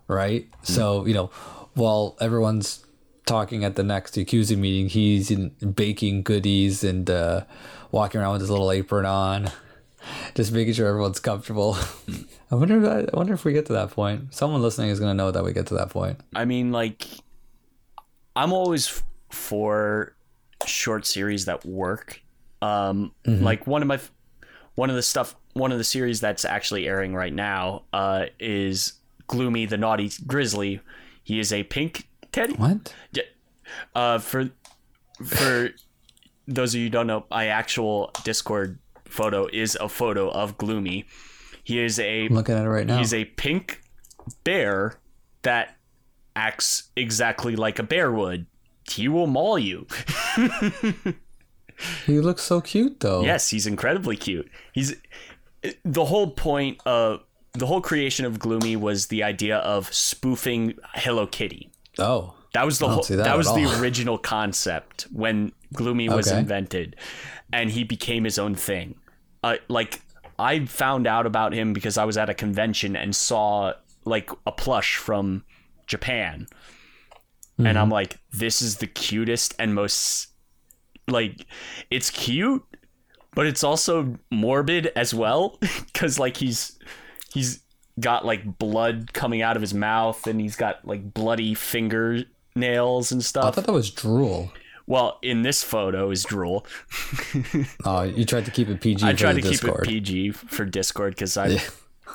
right? 0.07 0.47
So 0.63 1.05
you 1.05 1.13
know, 1.13 1.27
while 1.75 2.17
everyone's 2.19 2.83
talking 3.27 3.63
at 3.63 3.75
the 3.75 3.83
next 3.83 4.15
Yakuza 4.15 4.57
meeting, 4.57 4.89
he's 4.89 5.29
in 5.29 5.49
baking 5.49 6.23
goodies 6.23 6.83
and 6.83 7.07
uh, 7.07 7.43
walking 7.91 8.19
around 8.19 8.31
with 8.31 8.41
his 8.41 8.49
little 8.49 8.71
apron 8.71 9.05
on, 9.05 9.51
just 10.35 10.51
making 10.51 10.73
sure 10.73 10.87
everyone's 10.87 11.19
comfortable. 11.19 11.77
I 12.51 12.55
wonder. 12.55 13.07
I 13.13 13.15
wonder 13.15 13.33
if 13.33 13.45
we 13.45 13.53
get 13.53 13.65
to 13.67 13.73
that 13.73 13.91
point. 13.91 14.33
Someone 14.33 14.61
listening 14.61 14.89
is 14.89 14.99
gonna 14.99 15.13
know 15.13 15.31
that 15.31 15.43
we 15.43 15.53
get 15.53 15.67
to 15.67 15.75
that 15.75 15.89
point. 15.89 16.19
I 16.35 16.45
mean, 16.45 16.71
like, 16.71 17.05
I'm 18.35 18.53
always 18.53 18.87
f- 18.87 19.03
for 19.29 20.15
short 20.65 21.05
series 21.05 21.45
that 21.45 21.65
work. 21.65 22.21
Um, 22.61 23.11
like 23.25 23.67
one 23.67 23.81
of 23.81 23.89
my, 23.89 23.99
one 24.75 24.89
of 24.89 24.95
the 24.95 25.01
stuff, 25.01 25.35
one 25.51 25.73
of 25.73 25.77
the 25.77 25.83
series 25.83 26.21
that's 26.21 26.45
actually 26.45 26.87
airing 26.87 27.13
right 27.13 27.33
now, 27.33 27.83
uh, 27.91 28.27
is 28.39 28.93
Gloomy 29.27 29.65
the 29.65 29.77
Naughty 29.77 30.11
Grizzly. 30.25 30.79
He 31.23 31.39
is 31.39 31.51
a 31.51 31.63
pink 31.63 32.07
teddy. 32.31 32.53
What? 32.53 32.93
Yeah. 33.11 33.23
Uh, 33.93 34.19
for 34.19 34.49
for 35.25 35.71
those 36.47 36.73
of 36.73 36.79
you 36.79 36.85
who 36.85 36.89
don't 36.89 37.07
know, 37.07 37.25
my 37.29 37.47
actual 37.47 38.11
Discord 38.23 38.79
photo 39.13 39.47
is 39.53 39.77
a 39.79 39.87
photo 39.87 40.29
of 40.31 40.57
Gloomy. 40.57 41.05
He 41.63 41.79
is 41.79 41.99
a 41.99 42.25
I'm 42.25 42.33
looking 42.33 42.55
at 42.55 42.65
it 42.65 42.69
right 42.69 42.85
now. 42.85 42.97
He's 42.97 43.13
a 43.13 43.25
pink 43.25 43.81
bear 44.43 44.99
that 45.43 45.75
acts 46.35 46.89
exactly 46.95 47.55
like 47.55 47.79
a 47.79 47.83
bear 47.83 48.11
would. 48.11 48.45
He 48.89 49.07
will 49.07 49.27
maul 49.27 49.57
you. 49.59 49.87
He 52.05 52.19
looks 52.19 52.43
so 52.43 52.61
cute 52.61 52.99
though. 52.99 53.23
Yes, 53.23 53.49
he's 53.49 53.65
incredibly 53.65 54.15
cute. 54.15 54.49
He's 54.73 54.95
the 55.83 56.05
whole 56.05 56.29
point 56.29 56.79
of 56.85 57.21
the 57.53 57.65
whole 57.65 57.81
creation 57.81 58.25
of 58.25 58.37
Gloomy 58.39 58.75
was 58.75 59.07
the 59.07 59.23
idea 59.23 59.57
of 59.57 59.91
spoofing 59.93 60.75
Hello 60.93 61.25
Kitty. 61.27 61.71
Oh. 61.97 62.35
That 62.53 62.65
was 62.65 62.77
the 62.77 62.87
whole, 62.87 63.03
that, 63.03 63.15
that 63.17 63.35
was 63.37 63.47
the 63.53 63.65
original 63.81 64.19
concept 64.19 65.07
when 65.11 65.51
Gloomy 65.73 66.07
was 66.09 66.27
Okay. 66.27 66.39
invented, 66.39 66.95
and 67.51 67.71
he 67.71 67.83
became 67.83 68.23
his 68.23 68.37
own 68.37 68.53
thing. 68.53 68.95
Uh, 69.43 69.57
like 69.67 70.01
I 70.39 70.65
found 70.65 71.05
out 71.07 71.25
about 71.25 71.53
him 71.53 71.73
because 71.73 71.97
I 71.97 72.05
was 72.05 72.17
at 72.17 72.29
a 72.29 72.33
convention 72.33 72.95
and 72.95 73.15
saw 73.15 73.73
like 74.05 74.29
a 74.47 74.51
plush 74.51 74.95
from 74.97 75.43
Japan, 75.87 76.47
and 77.57 77.67
Mm-hmm. 77.67 77.77
I'm 77.77 77.89
like, 77.89 78.17
this 78.31 78.61
is 78.61 78.77
the 78.77 78.87
cutest 78.87 79.53
and 79.59 79.75
most 79.75 80.29
like 81.07 81.45
it's 81.91 82.09
cute, 82.09 82.63
but 83.35 83.45
it's 83.45 83.63
also 83.63 84.17
morbid 84.31 84.87
as 84.95 85.13
well 85.13 85.57
because 85.85 86.17
like 86.17 86.37
he's 86.37 86.79
he's 87.33 87.59
got 87.99 88.25
like 88.25 88.57
blood 88.57 89.13
coming 89.13 89.41
out 89.41 89.55
of 89.55 89.61
his 89.61 89.73
mouth 89.73 90.25
and 90.25 90.41
he's 90.41 90.55
got 90.55 90.85
like 90.87 91.13
bloody 91.13 91.53
fingernails 91.53 93.11
and 93.11 93.23
stuff. 93.23 93.45
I 93.45 93.51
thought 93.51 93.65
that 93.65 93.73
was 93.73 93.91
drool. 93.91 94.51
Well, 94.85 95.19
in 95.21 95.41
this 95.41 95.63
photo 95.63 96.11
is 96.11 96.23
drool. 96.23 96.65
Oh, 97.85 98.03
you 98.03 98.25
tried 98.25 98.45
to 98.45 98.51
keep 98.51 98.69
it 98.69 98.81
PG 98.81 99.05
I 99.05 99.13
the 99.13 99.17
to 99.17 99.41
Discord. 99.49 99.85
keep 99.85 99.97
it 99.97 100.05
PG 100.05 100.31
for 100.31 100.65
Discord 100.65 101.15
because 101.15 101.37
I 101.37 101.57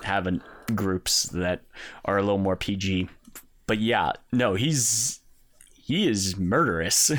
have 0.05 0.27
groups 0.75 1.25
that 1.25 1.63
are 2.05 2.19
a 2.19 2.23
little 2.23 2.39
more 2.39 2.57
PG. 2.57 3.09
But 3.67 3.79
yeah, 3.81 4.13
no, 4.33 4.55
he's 4.55 5.21
he 5.77 6.09
is 6.09 6.37
murderous. 6.37 7.11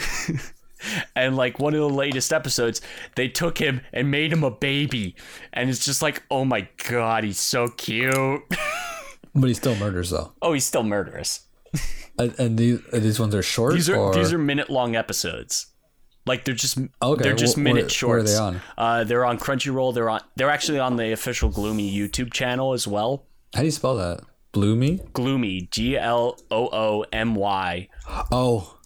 and 1.15 1.35
like 1.35 1.59
one 1.59 1.73
of 1.73 1.79
the 1.79 1.89
latest 1.89 2.31
episodes, 2.33 2.81
they 3.15 3.27
took 3.27 3.57
him 3.57 3.81
and 3.93 4.09
made 4.11 4.31
him 4.31 4.43
a 4.43 4.51
baby, 4.51 5.15
and 5.53 5.69
it's 5.69 5.83
just 5.85 6.01
like, 6.01 6.23
oh 6.31 6.45
my 6.45 6.67
god, 6.87 7.23
he's 7.23 7.39
so 7.39 7.67
cute. 7.67 8.41
But 9.35 9.47
he 9.47 9.53
still 9.53 9.75
murders 9.75 10.09
though. 10.09 10.31
oh, 10.41 10.53
he's 10.53 10.65
still 10.65 10.81
murderous. 10.83 11.41
And, 12.19 12.37
and 12.39 12.57
these 12.57 12.81
these 12.91 13.19
ones 13.19 13.33
are 13.33 13.41
short. 13.41 13.73
These 13.73 13.89
are 13.89 13.95
or... 13.95 14.13
these 14.13 14.33
are 14.33 14.37
minute 14.37 14.69
long 14.69 14.95
episodes. 14.95 15.67
Like 16.25 16.45
they're 16.45 16.53
just 16.53 16.77
Okay, 17.01 17.23
they're 17.23 17.33
just 17.33 17.55
wh- 17.55 17.59
minute 17.59 17.83
where- 17.83 17.89
shorts. 17.89 18.37
where 18.37 18.47
are 18.47 18.51
they 18.51 18.57
on? 18.57 18.61
Uh, 18.77 19.03
they're 19.05 19.25
on 19.25 19.39
Crunchyroll. 19.39 19.93
They're 19.93 20.09
on. 20.09 20.21
They're 20.35 20.49
actually 20.49 20.79
on 20.79 20.97
the 20.97 21.11
official 21.13 21.49
Gloomy 21.49 21.91
YouTube 21.91 22.31
channel 22.33 22.73
as 22.73 22.87
well. 22.87 23.25
How 23.55 23.61
do 23.61 23.65
you 23.65 23.71
spell 23.71 23.95
that? 23.95 24.21
Bloomy. 24.51 24.99
Gloomy, 25.13 25.69
G 25.71 25.97
L 25.97 26.37
O 26.51 26.69
O 26.71 27.05
M 27.13 27.35
Y. 27.35 27.87
Oh, 28.31 28.77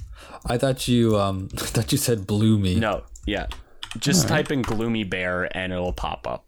I 0.45 0.57
thought 0.57 0.87
you 0.87 1.17
um 1.17 1.49
I 1.57 1.61
thought 1.61 1.91
you 1.91 1.97
said 1.97 2.27
bloomy. 2.27 2.75
No, 2.75 3.03
yeah. 3.25 3.47
Just 3.97 4.27
type 4.27 4.51
in 4.51 4.61
Gloomy 4.63 5.03
Bear 5.03 5.55
and 5.55 5.71
it'll 5.71 5.93
pop 5.93 6.27
up. 6.27 6.45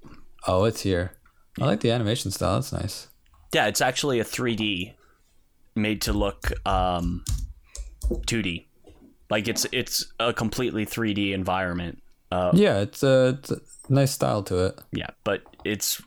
Oh, 0.47 0.63
it's 0.65 0.81
here. 0.81 1.11
I 1.61 1.65
like 1.65 1.81
the 1.81 1.91
animation 1.91 2.31
style. 2.31 2.55
That's 2.55 2.73
nice. 2.73 3.07
Yeah, 3.53 3.67
it's 3.67 3.81
actually 3.81 4.19
a 4.19 4.23
3D 4.25 4.93
made 5.75 6.01
to 6.03 6.13
look 6.13 6.51
um 6.67 7.23
2D. 8.09 8.65
Like 9.29 9.47
it's 9.47 9.65
it's 9.71 10.11
a 10.19 10.33
completely 10.33 10.85
3D 10.85 11.33
environment. 11.33 12.01
Uh 12.31 12.51
Yeah, 12.53 12.79
it's 12.79 13.03
a, 13.03 13.37
it's 13.39 13.51
a 13.51 13.59
nice 13.89 14.11
style 14.11 14.43
to 14.43 14.65
it. 14.67 14.79
yeah, 14.91 15.09
but 15.23 15.43
it's 15.63 16.01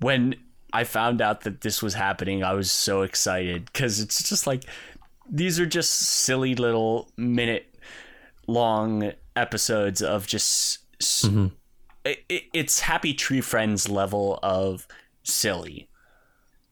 when 0.00 0.36
I 0.72 0.84
found 0.84 1.20
out 1.22 1.40
that 1.42 1.62
this 1.62 1.82
was 1.82 1.94
happening, 1.94 2.44
I 2.44 2.52
was 2.52 2.70
so 2.70 3.02
excited 3.02 3.72
cuz 3.72 4.00
it's 4.00 4.28
just 4.28 4.46
like 4.46 4.64
these 5.30 5.58
are 5.60 5.66
just 5.66 5.90
silly 5.90 6.54
little 6.54 7.10
minute 7.16 7.74
long 8.46 9.12
episodes 9.36 10.00
of 10.02 10.26
just 10.26 10.78
it, 12.04 12.18
it, 12.28 12.44
it's 12.54 12.80
happy 12.80 13.12
tree 13.14 13.40
friends 13.42 13.88
level 13.88 14.38
of 14.42 14.86
silly 15.22 15.88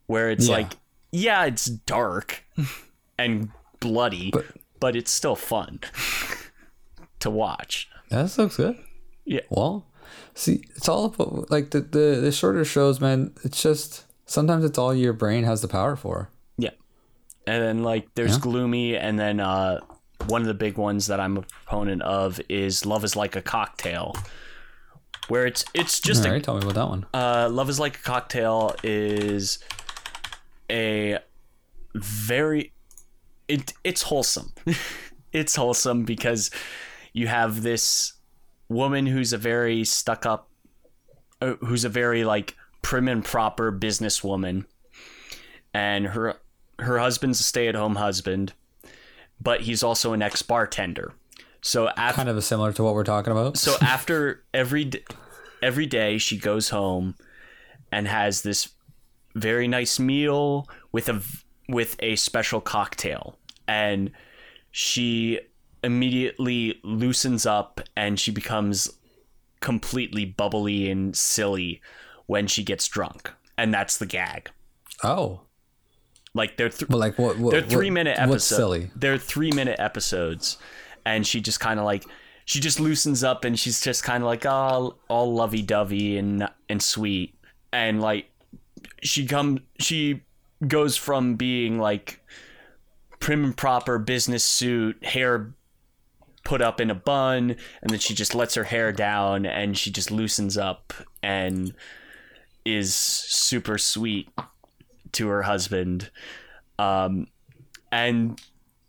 where 0.07 0.31
it's 0.31 0.49
Yeah. 0.49 0.57
like 0.57 0.73
yeah 1.13 1.45
it's 1.45 1.67
dark 1.67 2.45
and 3.19 3.51
bloody 3.81 4.31
but, 4.31 4.45
But- 4.81 4.97
it's 4.97 5.11
still 5.11 5.37
fun 5.37 5.81
to 7.21 7.31
watch 7.31 7.89
That 8.11 8.37
looks 8.39 8.57
good. 8.57 8.77
Yeah. 9.25 9.41
Well, 9.51 9.85
see, 10.35 10.63
it's 10.77 10.89
all 10.89 11.07
about 11.07 11.51
like 11.51 11.71
the, 11.71 11.81
the 11.81 12.21
the 12.21 12.31
shorter 12.31 12.65
shows, 12.65 13.01
man. 13.01 13.33
It's 13.43 13.61
just 13.61 14.05
sometimes 14.27 14.65
it's 14.65 14.79
all 14.79 14.95
your 14.95 15.13
brain 15.13 15.43
has 15.45 15.63
the 15.63 15.69
power 15.69 15.97
for. 15.97 16.31
yeah 16.59 16.71
and 17.47 17.63
then 17.63 17.83
like 17.83 18.09
there's 18.15 18.35
Yeah. 18.35 18.41
gloomy 18.43 18.97
and 18.97 19.19
then 19.19 19.41
uh 19.41 19.81
one 20.29 20.43
of 20.43 20.47
the 20.49 20.55
big 20.55 20.77
ones 20.79 21.07
that 21.09 21.21
i'm 21.21 21.37
a 21.37 21.43
proponent 21.43 22.03
of 22.03 22.41
is 22.49 22.85
love 22.87 23.05
is 23.05 23.15
like 23.17 23.37
a 23.37 23.43
cocktail 23.43 24.15
where 25.29 25.45
it's 25.47 25.65
it's 25.75 26.01
just 26.01 26.25
All 26.27 26.33
a 26.33 26.41
tell 26.41 26.55
me 26.57 26.63
about 26.63 26.75
that 26.75 26.89
one. 26.89 27.07
Uh, 27.13 27.49
Love 27.51 27.69
is 27.69 27.81
Like 27.81 27.97
a 27.99 28.03
Cocktail 28.03 28.75
is 28.85 29.59
a 30.71 31.19
very 31.95 32.73
it 33.49 33.73
it's 33.85 34.03
wholesome. 34.03 34.53
it's 35.33 35.57
wholesome 35.57 36.05
because 36.05 36.51
you 37.13 37.27
have 37.27 37.63
this 37.63 38.15
woman 38.69 39.07
who's 39.07 39.33
a 39.33 39.39
very 39.39 39.85
stuck 39.85 40.27
up 40.27 40.49
uh, 41.41 41.55
who's 41.61 41.85
a 41.85 41.89
very 41.89 42.25
like 42.25 42.57
prim 42.83 43.09
and 43.09 43.25
proper 43.25 43.73
businesswoman 43.73 44.65
and 45.73 46.07
her 46.09 46.37
her 46.79 46.99
husband's 46.99 47.41
a 47.41 47.43
stay-at-home 47.43 47.97
husband 47.97 48.53
but 49.41 49.63
he's 49.63 49.83
also 49.83 50.13
an 50.13 50.23
ex-bartender. 50.23 51.13
So 51.61 51.89
after 51.97 52.17
Kind 52.17 52.29
of 52.29 52.43
similar 52.45 52.73
to 52.73 52.83
what 52.83 52.95
we're 52.95 53.05
talking 53.05 53.33
about. 53.33 53.57
so 53.57 53.77
after 53.83 54.45
every 54.55 54.91
every 55.63 55.87
day 55.87 56.19
she 56.19 56.39
goes 56.39 56.69
home 56.71 57.17
and 57.91 58.07
has 58.09 58.43
this 58.43 58.69
very 59.37 59.69
nice 59.69 59.99
meal 59.99 60.69
with 60.93 61.09
a 61.09 61.23
with 61.69 61.97
a 62.01 62.17
special 62.17 62.61
cocktail 62.61 63.39
and 63.69 64.11
she 64.71 65.39
immediately 65.85 66.81
loosens 66.83 67.45
up 67.47 67.81
and 67.97 68.19
she 68.19 68.31
becomes 68.31 68.89
completely 69.61 70.25
bubbly 70.25 70.91
and 70.91 71.17
silly 71.17 71.81
when 72.27 72.47
she 72.47 72.63
gets 72.65 72.89
drunk 72.89 73.31
and 73.59 73.73
that's 73.75 73.99
the 73.99 74.07
gag 74.07 74.51
oh, 75.05 75.41
like 76.35 76.57
they're 76.57 76.69
th- 76.69 76.89
but 76.89 76.99
like 76.99 77.19
what? 77.19 77.39
what 77.39 77.51
they're 77.51 77.61
what- 77.61 77.71
three 77.71 77.91
minute 77.91 78.17
What's 78.19 78.31
episodes. 78.51 78.57
silly? 78.57 78.91
They're 78.97 79.19
three 79.19 79.51
minute 79.53 79.79
episodes, 79.79 80.59
and 81.05 81.27
she 81.27 81.41
just 81.41 81.61
kind 81.61 81.79
of 81.81 81.85
like 81.87 82.05
she 82.45 82.61
just 82.61 82.79
loosens 82.81 83.25
up, 83.25 83.45
and 83.45 83.59
she's 83.59 83.81
just 83.81 84.03
kind 84.05 84.23
of 84.23 84.27
like 84.27 84.45
all 84.47 84.99
all 85.09 85.35
lovey 85.35 85.63
dovey 85.63 86.17
and 86.19 86.49
and 86.69 86.83
sweet, 86.83 87.35
and 87.73 88.01
like 88.01 88.27
she 89.03 89.27
comes 89.27 89.61
she 89.79 90.23
goes 90.67 90.97
from 90.97 91.37
being 91.37 91.79
like 91.79 92.25
prim 93.21 93.45
and 93.45 93.57
proper 93.57 93.99
business 93.99 94.45
suit, 94.45 95.05
hair 95.05 95.55
put 96.45 96.63
up 96.63 96.81
in 96.81 96.91
a 96.91 96.95
bun, 96.95 97.57
and 97.83 97.91
then 97.91 97.99
she 97.99 98.15
just 98.15 98.35
lets 98.35 98.55
her 98.55 98.65
hair 98.65 98.93
down, 98.93 99.45
and 99.47 99.77
she 99.77 99.91
just 99.91 100.11
loosens 100.11 100.57
up 100.57 100.93
and 101.23 101.75
is 102.65 102.95
super 102.95 103.79
sweet 103.79 104.29
to 105.13 105.29
her 105.29 105.43
husband. 105.43 106.11
Um, 106.79 107.27
and 107.91 108.41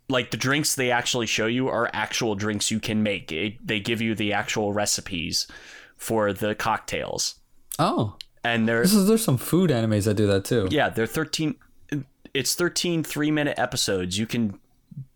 like 0.08 0.30
the 0.30 0.36
drinks 0.36 0.74
they 0.74 0.90
actually 0.90 1.26
show 1.26 1.46
you 1.46 1.68
are 1.68 1.90
actual 1.92 2.34
drinks 2.34 2.70
you 2.70 2.80
can 2.80 3.02
make. 3.02 3.30
It, 3.32 3.66
they 3.66 3.80
give 3.80 4.00
you 4.00 4.14
the 4.14 4.32
actual 4.32 4.72
recipes 4.72 5.46
for 5.96 6.32
the 6.32 6.54
cocktails, 6.54 7.36
Oh, 7.78 8.16
and 8.44 8.68
is 8.68 9.06
there's 9.06 9.24
some 9.24 9.38
food 9.38 9.70
animes 9.70 10.04
that 10.04 10.14
do 10.14 10.26
that 10.26 10.44
too. 10.44 10.68
yeah 10.70 10.88
they're 10.88 11.06
thirteen. 11.06 11.56
It's 12.34 12.54
13 12.54 13.02
three 13.04 13.30
minute 13.30 13.58
episodes. 13.58 14.18
You 14.18 14.26
can 14.26 14.60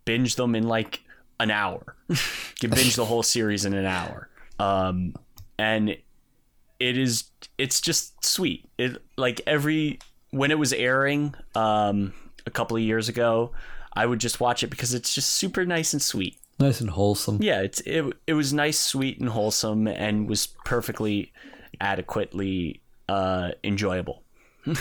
binge 0.07 0.37
them 0.37 0.55
in 0.55 0.67
like 0.67 1.03
an 1.39 1.51
hour. 1.51 1.95
you 2.09 2.17
can 2.61 2.71
binge 2.71 2.97
the 2.97 3.05
whole 3.05 3.23
series 3.23 3.65
in 3.65 3.75
an 3.75 3.85
hour. 3.85 4.29
Um, 4.59 5.15
and 5.59 5.91
it 6.81 6.99
is 6.99 7.25
it's 7.59 7.81
just 7.81 8.25
sweet. 8.25 8.69
It 8.79 9.03
like 9.17 9.41
every 9.47 9.99
when 10.31 10.51
it 10.51 10.59
was 10.59 10.73
airing 10.73 11.35
um 11.55 12.15
a 12.47 12.51
couple 12.51 12.77
of 12.77 12.83
years 12.83 13.09
ago, 13.09 13.53
I 13.93 14.07
would 14.07 14.19
just 14.19 14.41
watch 14.41 14.63
it 14.63 14.69
because 14.69 14.95
it's 14.95 15.15
just 15.15 15.31
super 15.31 15.65
nice 15.67 15.93
and 15.93 16.01
sweet. 16.03 16.39
Nice 16.59 16.81
and 16.81 16.91
wholesome. 16.91 17.39
Yeah, 17.41 17.61
it's 17.61 17.81
it 17.83 18.05
it 18.27 18.35
was 18.35 18.53
nice, 18.53 18.79
sweet, 18.79 19.21
and 19.21 19.29
wholesome, 19.29 19.87
and 19.87 20.29
was 20.29 20.47
perfectly 20.65 21.33
adequately 21.81 22.81
uh 23.13 23.51
enjoyable. 23.65 24.19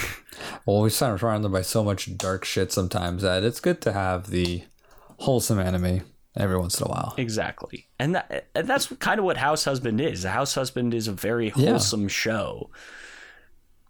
Well, 0.66 0.82
we 0.84 0.90
sound 0.92 1.20
surrounded 1.20 1.52
by 1.52 1.64
so 1.64 1.84
much 1.84 2.16
dark 2.18 2.46
shit 2.46 2.72
sometimes 2.72 3.24
that 3.24 3.44
it's 3.44 3.60
good 3.60 3.82
to 3.82 3.92
have 3.92 4.30
the 4.30 4.64
wholesome 5.26 5.60
anime 5.60 6.02
every 6.38 6.58
once 6.58 6.80
in 6.80 6.86
a 6.88 6.90
while. 6.90 7.14
Exactly, 7.18 7.88
and 8.00 8.16
that 8.16 8.48
and 8.56 8.68
that's 8.68 8.88
kind 9.08 9.18
of 9.20 9.26
what 9.26 9.38
House 9.38 9.66
Husband 9.66 10.00
is. 10.00 10.24
House 10.24 10.54
Husband 10.56 10.94
is 10.94 11.08
a 11.08 11.12
very 11.28 11.48
Yeah. 11.56 11.72
wholesome 11.72 12.08
show, 12.08 12.70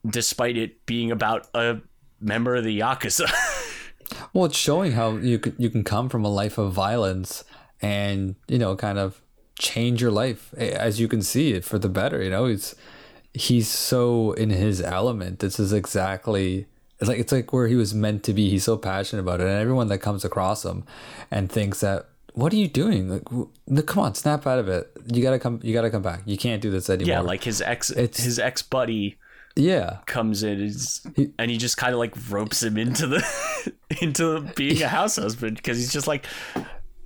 despite 0.10 0.58
it 0.58 0.86
being 0.86 1.12
about 1.12 1.48
a 1.54 1.82
member 2.20 2.56
of 2.56 2.64
the 2.64 2.80
yakuza. 2.80 3.30
Well, 4.34 4.44
it's 4.46 4.58
showing 4.58 4.92
how 4.92 5.16
you 5.18 5.40
can 5.40 5.56
you 5.58 5.70
can 5.70 5.84
come 5.86 6.10
from 6.10 6.26
a 6.26 6.30
life 6.42 6.58
of 6.58 6.74
violence 6.74 7.46
and 7.82 8.36
you 8.48 8.60
know 8.60 8.76
kind 8.76 8.98
of 9.00 9.22
change 9.58 10.02
your 10.02 10.12
life 10.12 10.54
as 10.56 11.00
you 11.00 11.08
can 11.08 11.22
see 11.22 11.54
it 11.54 11.64
for 11.64 11.80
the 11.80 11.88
better. 11.88 12.22
You 12.22 12.30
know, 12.30 12.46
he's 12.48 12.76
he's 13.34 13.68
so 13.68 14.34
in 14.34 14.50
his 14.50 14.82
element. 14.82 15.40
This 15.40 15.60
is 15.60 15.74
exactly 15.74 16.68
it's 17.02 17.10
like 17.10 17.20
it's 17.20 17.32
like 17.32 17.52
where 17.52 17.68
he 17.68 17.76
was 17.76 17.96
meant 17.96 18.24
to 18.26 18.34
be. 18.34 18.50
He's 18.50 18.64
so 18.64 18.78
passionate 18.78 19.24
about 19.24 19.42
it, 19.42 19.48
and 19.48 19.58
everyone 19.58 19.88
that 19.88 19.98
comes 20.00 20.24
across 20.24 20.64
him 20.64 20.86
and 21.32 21.52
thinks 21.52 21.80
that 21.80 22.08
what 22.34 22.54
are 22.54 22.58
you 22.58 22.68
doing? 22.68 23.10
Like, 23.10 23.88
come 23.88 24.04
on, 24.04 24.14
snap 24.14 24.48
out 24.48 24.60
of 24.60 24.70
it. 24.70 24.92
You 25.12 25.24
gotta 25.24 25.40
come. 25.40 25.60
You 25.64 25.74
gotta 25.74 25.90
come 25.90 26.04
back. 26.04 26.22
You 26.26 26.38
can't 26.38 26.62
do 26.62 26.70
this 26.70 26.90
anymore. 26.90 27.10
Yeah, 27.10 27.22
like 27.22 27.44
his 27.44 27.62
ex, 27.62 27.90
it's, 27.90 28.24
his 28.24 28.40
ex 28.40 28.62
buddy. 28.62 29.18
Yeah, 29.56 29.98
comes 30.06 30.44
in 30.44 30.62
is, 30.62 31.06
he, 31.16 31.34
and 31.38 31.52
he 31.52 31.58
just 31.58 31.76
kind 31.76 31.92
of 31.92 32.00
like 32.00 32.14
ropes 32.30 32.64
him 32.64 32.78
into 32.78 33.08
the 33.08 33.74
into 34.02 34.42
being 34.56 34.82
a 34.82 34.88
house 35.00 35.18
husband 35.18 35.58
because 35.58 35.78
he's 35.78 35.92
just 35.92 36.08
like, 36.08 36.26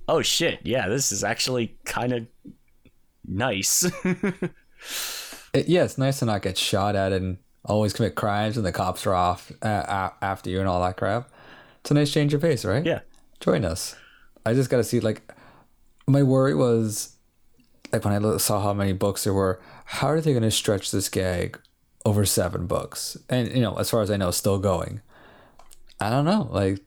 oh 0.08 0.22
shit, 0.22 0.60
yeah, 0.62 0.88
this 0.88 1.10
is 1.10 1.24
actually 1.24 1.76
kind 1.84 2.12
of 2.12 2.26
nice. 3.26 3.90
it, 5.56 5.68
yeah, 5.68 5.84
it's 5.84 5.98
nice 5.98 6.18
to 6.18 6.26
not 6.26 6.42
get 6.42 6.58
shot 6.58 6.94
at 6.94 7.12
and 7.12 7.38
always 7.64 7.92
commit 7.92 8.14
crimes 8.14 8.56
and 8.56 8.64
the 8.64 8.72
cops 8.72 9.06
are 9.06 9.14
off 9.14 9.50
uh, 9.62 10.10
after 10.22 10.50
you 10.50 10.60
and 10.60 10.68
all 10.68 10.82
that 10.82 10.96
crap. 10.96 11.30
It's 11.80 11.90
a 11.90 11.94
nice 11.94 12.12
change 12.12 12.34
of 12.34 12.42
pace, 12.42 12.64
right? 12.64 12.84
Yeah. 12.84 13.00
Join 13.40 13.64
us. 13.64 13.96
I 14.44 14.54
just 14.54 14.70
got 14.70 14.76
to 14.76 14.84
see, 14.84 15.00
like, 15.00 15.32
my 16.06 16.22
worry 16.22 16.54
was, 16.54 17.16
like, 17.92 18.04
when 18.04 18.14
I 18.14 18.36
saw 18.36 18.60
how 18.60 18.72
many 18.72 18.92
books 18.92 19.24
there 19.24 19.34
were, 19.34 19.60
how 19.84 20.08
are 20.08 20.20
they 20.20 20.32
going 20.32 20.42
to 20.42 20.50
stretch 20.50 20.90
this 20.90 21.08
gag 21.08 21.58
over 22.04 22.24
seven 22.24 22.66
books? 22.66 23.16
And, 23.28 23.52
you 23.52 23.62
know, 23.62 23.76
as 23.76 23.90
far 23.90 24.02
as 24.02 24.10
I 24.10 24.16
know, 24.16 24.30
still 24.30 24.58
going. 24.58 25.00
I 26.00 26.10
don't 26.10 26.24
know. 26.24 26.48
Like, 26.50 26.80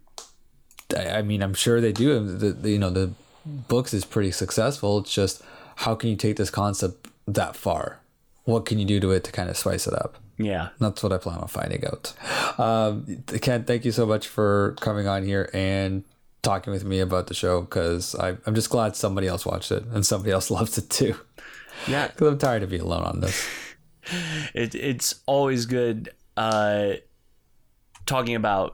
I, 0.96 1.10
I 1.18 1.22
mean, 1.22 1.42
I'm 1.42 1.54
sure 1.54 1.82
they 1.82 1.92
do. 1.92 2.20
The, 2.26 2.52
the, 2.52 2.72
you 2.72 2.80
know, 2.80 2.90
the 2.90 3.12
books 3.46 3.94
is 3.94 4.06
pretty 4.06 4.32
successful. 4.32 5.00
It's 5.00 5.14
just, 5.14 5.42
how 5.78 5.96
can 5.96 6.10
you 6.10 6.16
take 6.16 6.38
this 6.38 6.50
concept 6.50 7.08
that 7.28 7.56
far? 7.56 8.00
What 8.50 8.66
can 8.66 8.80
you 8.80 8.86
do 8.86 9.00
to 9.00 9.12
it 9.12 9.24
to 9.26 9.32
kind 9.32 9.48
of 9.48 9.56
spice 9.58 9.86
it 9.86 9.94
up? 9.94 10.18
Yeah. 10.38 10.70
That's 10.80 11.04
what 11.04 11.14
I 11.14 11.18
plan 11.18 11.38
on 11.38 11.48
finding 11.48 11.86
out. 11.86 12.14
Um, 12.60 13.24
Ken, 13.42 13.64
thank 13.64 13.86
you 13.86 13.92
so 13.92 14.08
much 14.08 14.28
for 14.28 14.76
coming 14.80 15.08
on 15.08 15.24
here 15.24 15.52
and 15.54 16.04
talking 16.42 16.74
with 16.74 16.84
me 16.84 17.00
about 17.00 17.28
the 17.28 17.36
show 17.36 17.62
because 17.62 18.16
I'm 18.20 18.56
just 18.56 18.72
glad 18.72 18.96
somebody 18.96 19.28
else 19.28 19.46
watched 19.46 19.72
it 19.72 19.84
and 19.86 20.04
somebody 20.04 20.32
else 20.32 20.50
loves 20.58 20.80
it 20.80 20.90
too. 20.90 21.16
Yeah. 21.88 22.08
Because 22.08 22.28
I'm 22.28 22.38
tired 22.40 22.64
of 22.64 22.72
being 22.72 22.82
alone 22.82 23.04
on 23.04 23.20
this. 23.22 23.48
It, 24.56 24.74
it's 24.74 25.22
always 25.28 25.68
good 25.68 26.10
uh, 26.36 26.94
talking 28.08 28.34
about 28.34 28.74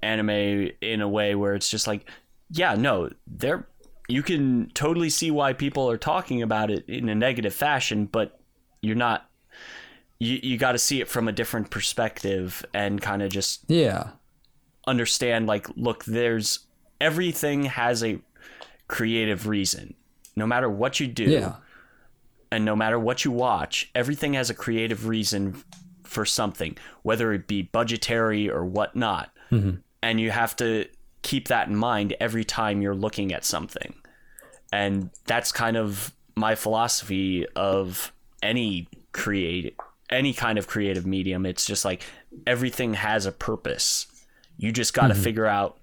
anime 0.00 0.70
in 0.80 1.02
a 1.02 1.08
way 1.08 1.34
where 1.34 1.54
it's 1.54 1.68
just 1.68 1.86
like, 1.86 2.08
yeah, 2.50 2.76
no, 2.76 3.10
there 3.26 3.68
you 4.08 4.22
can 4.22 4.70
totally 4.72 5.10
see 5.10 5.30
why 5.30 5.52
people 5.52 5.90
are 5.90 5.98
talking 5.98 6.40
about 6.40 6.70
it 6.70 6.88
in 6.88 7.10
a 7.10 7.14
negative 7.14 7.54
fashion, 7.54 8.06
but 8.06 8.39
you're 8.82 8.96
not 8.96 9.28
you 10.18 10.38
you 10.42 10.56
got 10.56 10.72
to 10.72 10.78
see 10.78 11.00
it 11.00 11.08
from 11.08 11.28
a 11.28 11.32
different 11.32 11.70
perspective 11.70 12.64
and 12.74 13.00
kind 13.00 13.22
of 13.22 13.30
just 13.30 13.62
yeah. 13.68 14.10
understand 14.86 15.46
like 15.46 15.66
look 15.76 16.04
there's 16.04 16.60
everything 17.00 17.64
has 17.64 18.04
a 18.04 18.20
creative 18.88 19.46
reason. 19.46 19.94
No 20.36 20.46
matter 20.46 20.68
what 20.68 21.00
you 21.00 21.06
do 21.06 21.24
yeah. 21.24 21.56
and 22.52 22.64
no 22.64 22.76
matter 22.76 22.98
what 22.98 23.24
you 23.24 23.30
watch 23.30 23.90
everything 23.94 24.34
has 24.34 24.50
a 24.50 24.54
creative 24.54 25.06
reason 25.06 25.62
for 26.04 26.24
something 26.24 26.76
whether 27.02 27.32
it 27.32 27.46
be 27.46 27.62
budgetary 27.62 28.50
or 28.50 28.64
whatnot. 28.64 29.30
Mm-hmm. 29.50 29.78
and 30.00 30.20
you 30.20 30.30
have 30.30 30.54
to 30.56 30.86
keep 31.22 31.48
that 31.48 31.68
in 31.68 31.76
mind 31.76 32.14
every 32.20 32.44
time 32.44 32.80
you're 32.80 32.94
looking 32.94 33.32
at 33.32 33.44
something. 33.44 33.94
And 34.72 35.10
that's 35.26 35.50
kind 35.50 35.76
of 35.76 36.12
my 36.36 36.54
philosophy 36.54 37.46
of 37.56 38.12
any 38.42 38.88
create 39.12 39.76
any 40.10 40.32
kind 40.32 40.58
of 40.58 40.66
creative 40.66 41.06
medium. 41.06 41.46
It's 41.46 41.64
just 41.64 41.84
like 41.84 42.04
everything 42.46 42.94
has 42.94 43.26
a 43.26 43.32
purpose. 43.32 44.06
You 44.56 44.72
just 44.72 44.92
got 44.92 45.08
to 45.08 45.14
mm-hmm. 45.14 45.22
figure 45.22 45.46
out 45.46 45.78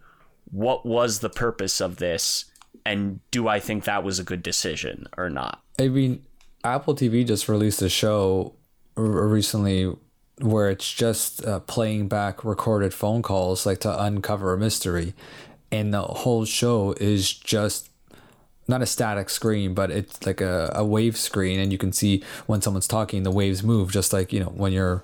what 0.51 0.85
was 0.85 1.19
the 1.19 1.29
purpose 1.29 1.81
of 1.81 1.97
this 1.97 2.45
and 2.85 3.19
do 3.31 3.47
I 3.47 3.59
think 3.59 3.83
that 3.83 4.03
was 4.03 4.17
a 4.17 4.23
good 4.23 4.41
decision 4.41 5.07
or 5.17 5.29
not? 5.29 5.61
I 5.77 5.89
mean, 5.89 6.25
Apple 6.63 6.95
TV 6.95 7.27
just 7.27 7.49
released 7.49 7.81
a 7.81 7.89
show 7.89 8.53
recently 8.95 9.93
where 10.39 10.69
it's 10.69 10.91
just 10.93 11.43
uh, 11.45 11.59
playing 11.61 12.07
back 12.07 12.45
recorded 12.45 12.93
phone 12.93 13.21
calls 13.21 13.65
like 13.65 13.79
to 13.79 14.03
uncover 14.03 14.53
a 14.53 14.57
mystery 14.57 15.13
and 15.71 15.93
the 15.93 16.01
whole 16.01 16.45
show 16.45 16.93
is 16.99 17.33
just 17.33 17.89
not 18.67 18.81
a 18.81 18.85
static 18.85 19.29
screen, 19.29 19.73
but 19.73 19.91
it's 19.91 20.25
like 20.25 20.41
a, 20.41 20.71
a 20.75 20.85
wave 20.85 21.17
screen, 21.17 21.59
and 21.59 21.71
you 21.71 21.77
can 21.77 21.93
see 21.93 22.23
when 22.45 22.61
someone's 22.61 22.87
talking, 22.87 23.23
the 23.23 23.31
waves 23.31 23.63
move, 23.63 23.91
just 23.91 24.13
like 24.13 24.33
you 24.33 24.39
know 24.39 24.47
when 24.47 24.73
you're 24.73 25.03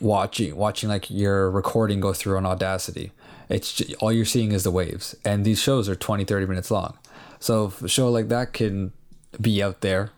watching 0.00 0.56
watching 0.56 0.88
like 0.88 1.10
your 1.10 1.50
recording 1.50 2.00
go 2.00 2.12
through 2.12 2.36
on 2.36 2.46
Audacity. 2.46 3.12
It's 3.48 3.72
just, 3.72 3.94
all 3.94 4.12
you're 4.12 4.24
seeing 4.24 4.52
is 4.52 4.64
the 4.64 4.70
waves, 4.70 5.16
and 5.24 5.44
these 5.44 5.60
shows 5.60 5.88
are 5.88 5.96
20, 5.96 6.24
30 6.24 6.46
minutes 6.46 6.70
long. 6.70 6.96
So 7.40 7.66
if 7.66 7.82
a 7.82 7.88
show 7.88 8.10
like 8.10 8.28
that 8.28 8.52
can 8.52 8.92
be 9.40 9.62
out 9.62 9.80
there, 9.80 10.10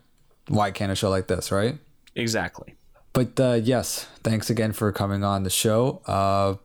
why 0.48 0.70
can't 0.70 0.92
a 0.92 0.94
show 0.94 1.08
like 1.08 1.28
this, 1.28 1.50
right? 1.50 1.78
Exactly. 2.14 2.74
But 3.12 3.38
uh, 3.38 3.60
yes, 3.62 4.06
thanks 4.22 4.50
again 4.50 4.72
for 4.72 4.90
coming 4.92 5.24
on 5.24 5.42
the 5.44 5.50
show. 5.50 6.02
Uh, 6.06 6.56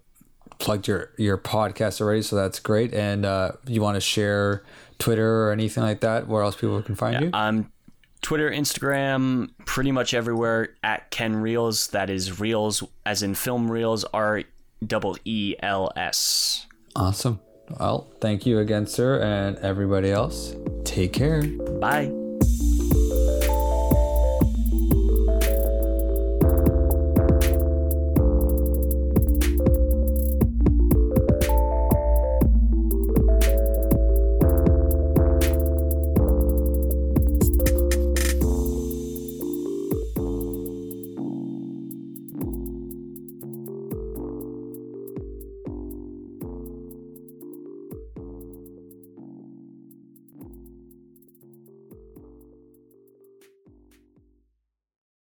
plugged 0.60 0.88
your 0.88 1.12
your 1.18 1.38
podcast 1.38 2.02
already, 2.02 2.22
so 2.22 2.36
that's 2.36 2.60
great. 2.60 2.94
And 2.94 3.26
uh, 3.26 3.54
you 3.66 3.82
want 3.82 3.96
to 3.96 4.02
share 4.02 4.64
Twitter 5.00 5.44
or 5.44 5.52
anything 5.52 5.84
like 5.84 6.02
that, 6.02 6.28
where 6.28 6.44
else 6.44 6.56
people 6.56 6.82
can 6.82 6.96
find 6.96 7.14
yeah, 7.14 7.22
you? 7.22 7.30
Um, 7.34 7.72
Twitter, 8.22 8.50
Instagram, 8.50 9.52
pretty 9.66 9.92
much 9.92 10.14
everywhere 10.14 10.70
at 10.84 11.12
Ken 11.12 11.36
Reels. 11.36 11.88
That 11.88 12.10
is 12.10 12.40
Reels, 12.40 12.84
as 13.06 13.24
in 13.24 13.36
film 13.36 13.70
reels, 13.70 14.04
R 14.06 14.44
double 14.86 15.18
E 15.24 15.56
L 15.62 15.92
S. 15.96 16.66
Awesome. 16.96 17.40
Well, 17.80 18.08
thank 18.22 18.46
you 18.46 18.60
again, 18.60 18.88
sir, 18.88 19.22
and 19.22 19.58
everybody 19.60 20.12
else. 20.12 20.56
Take 20.84 21.14
care. 21.14 21.44
Bye. 21.44 22.27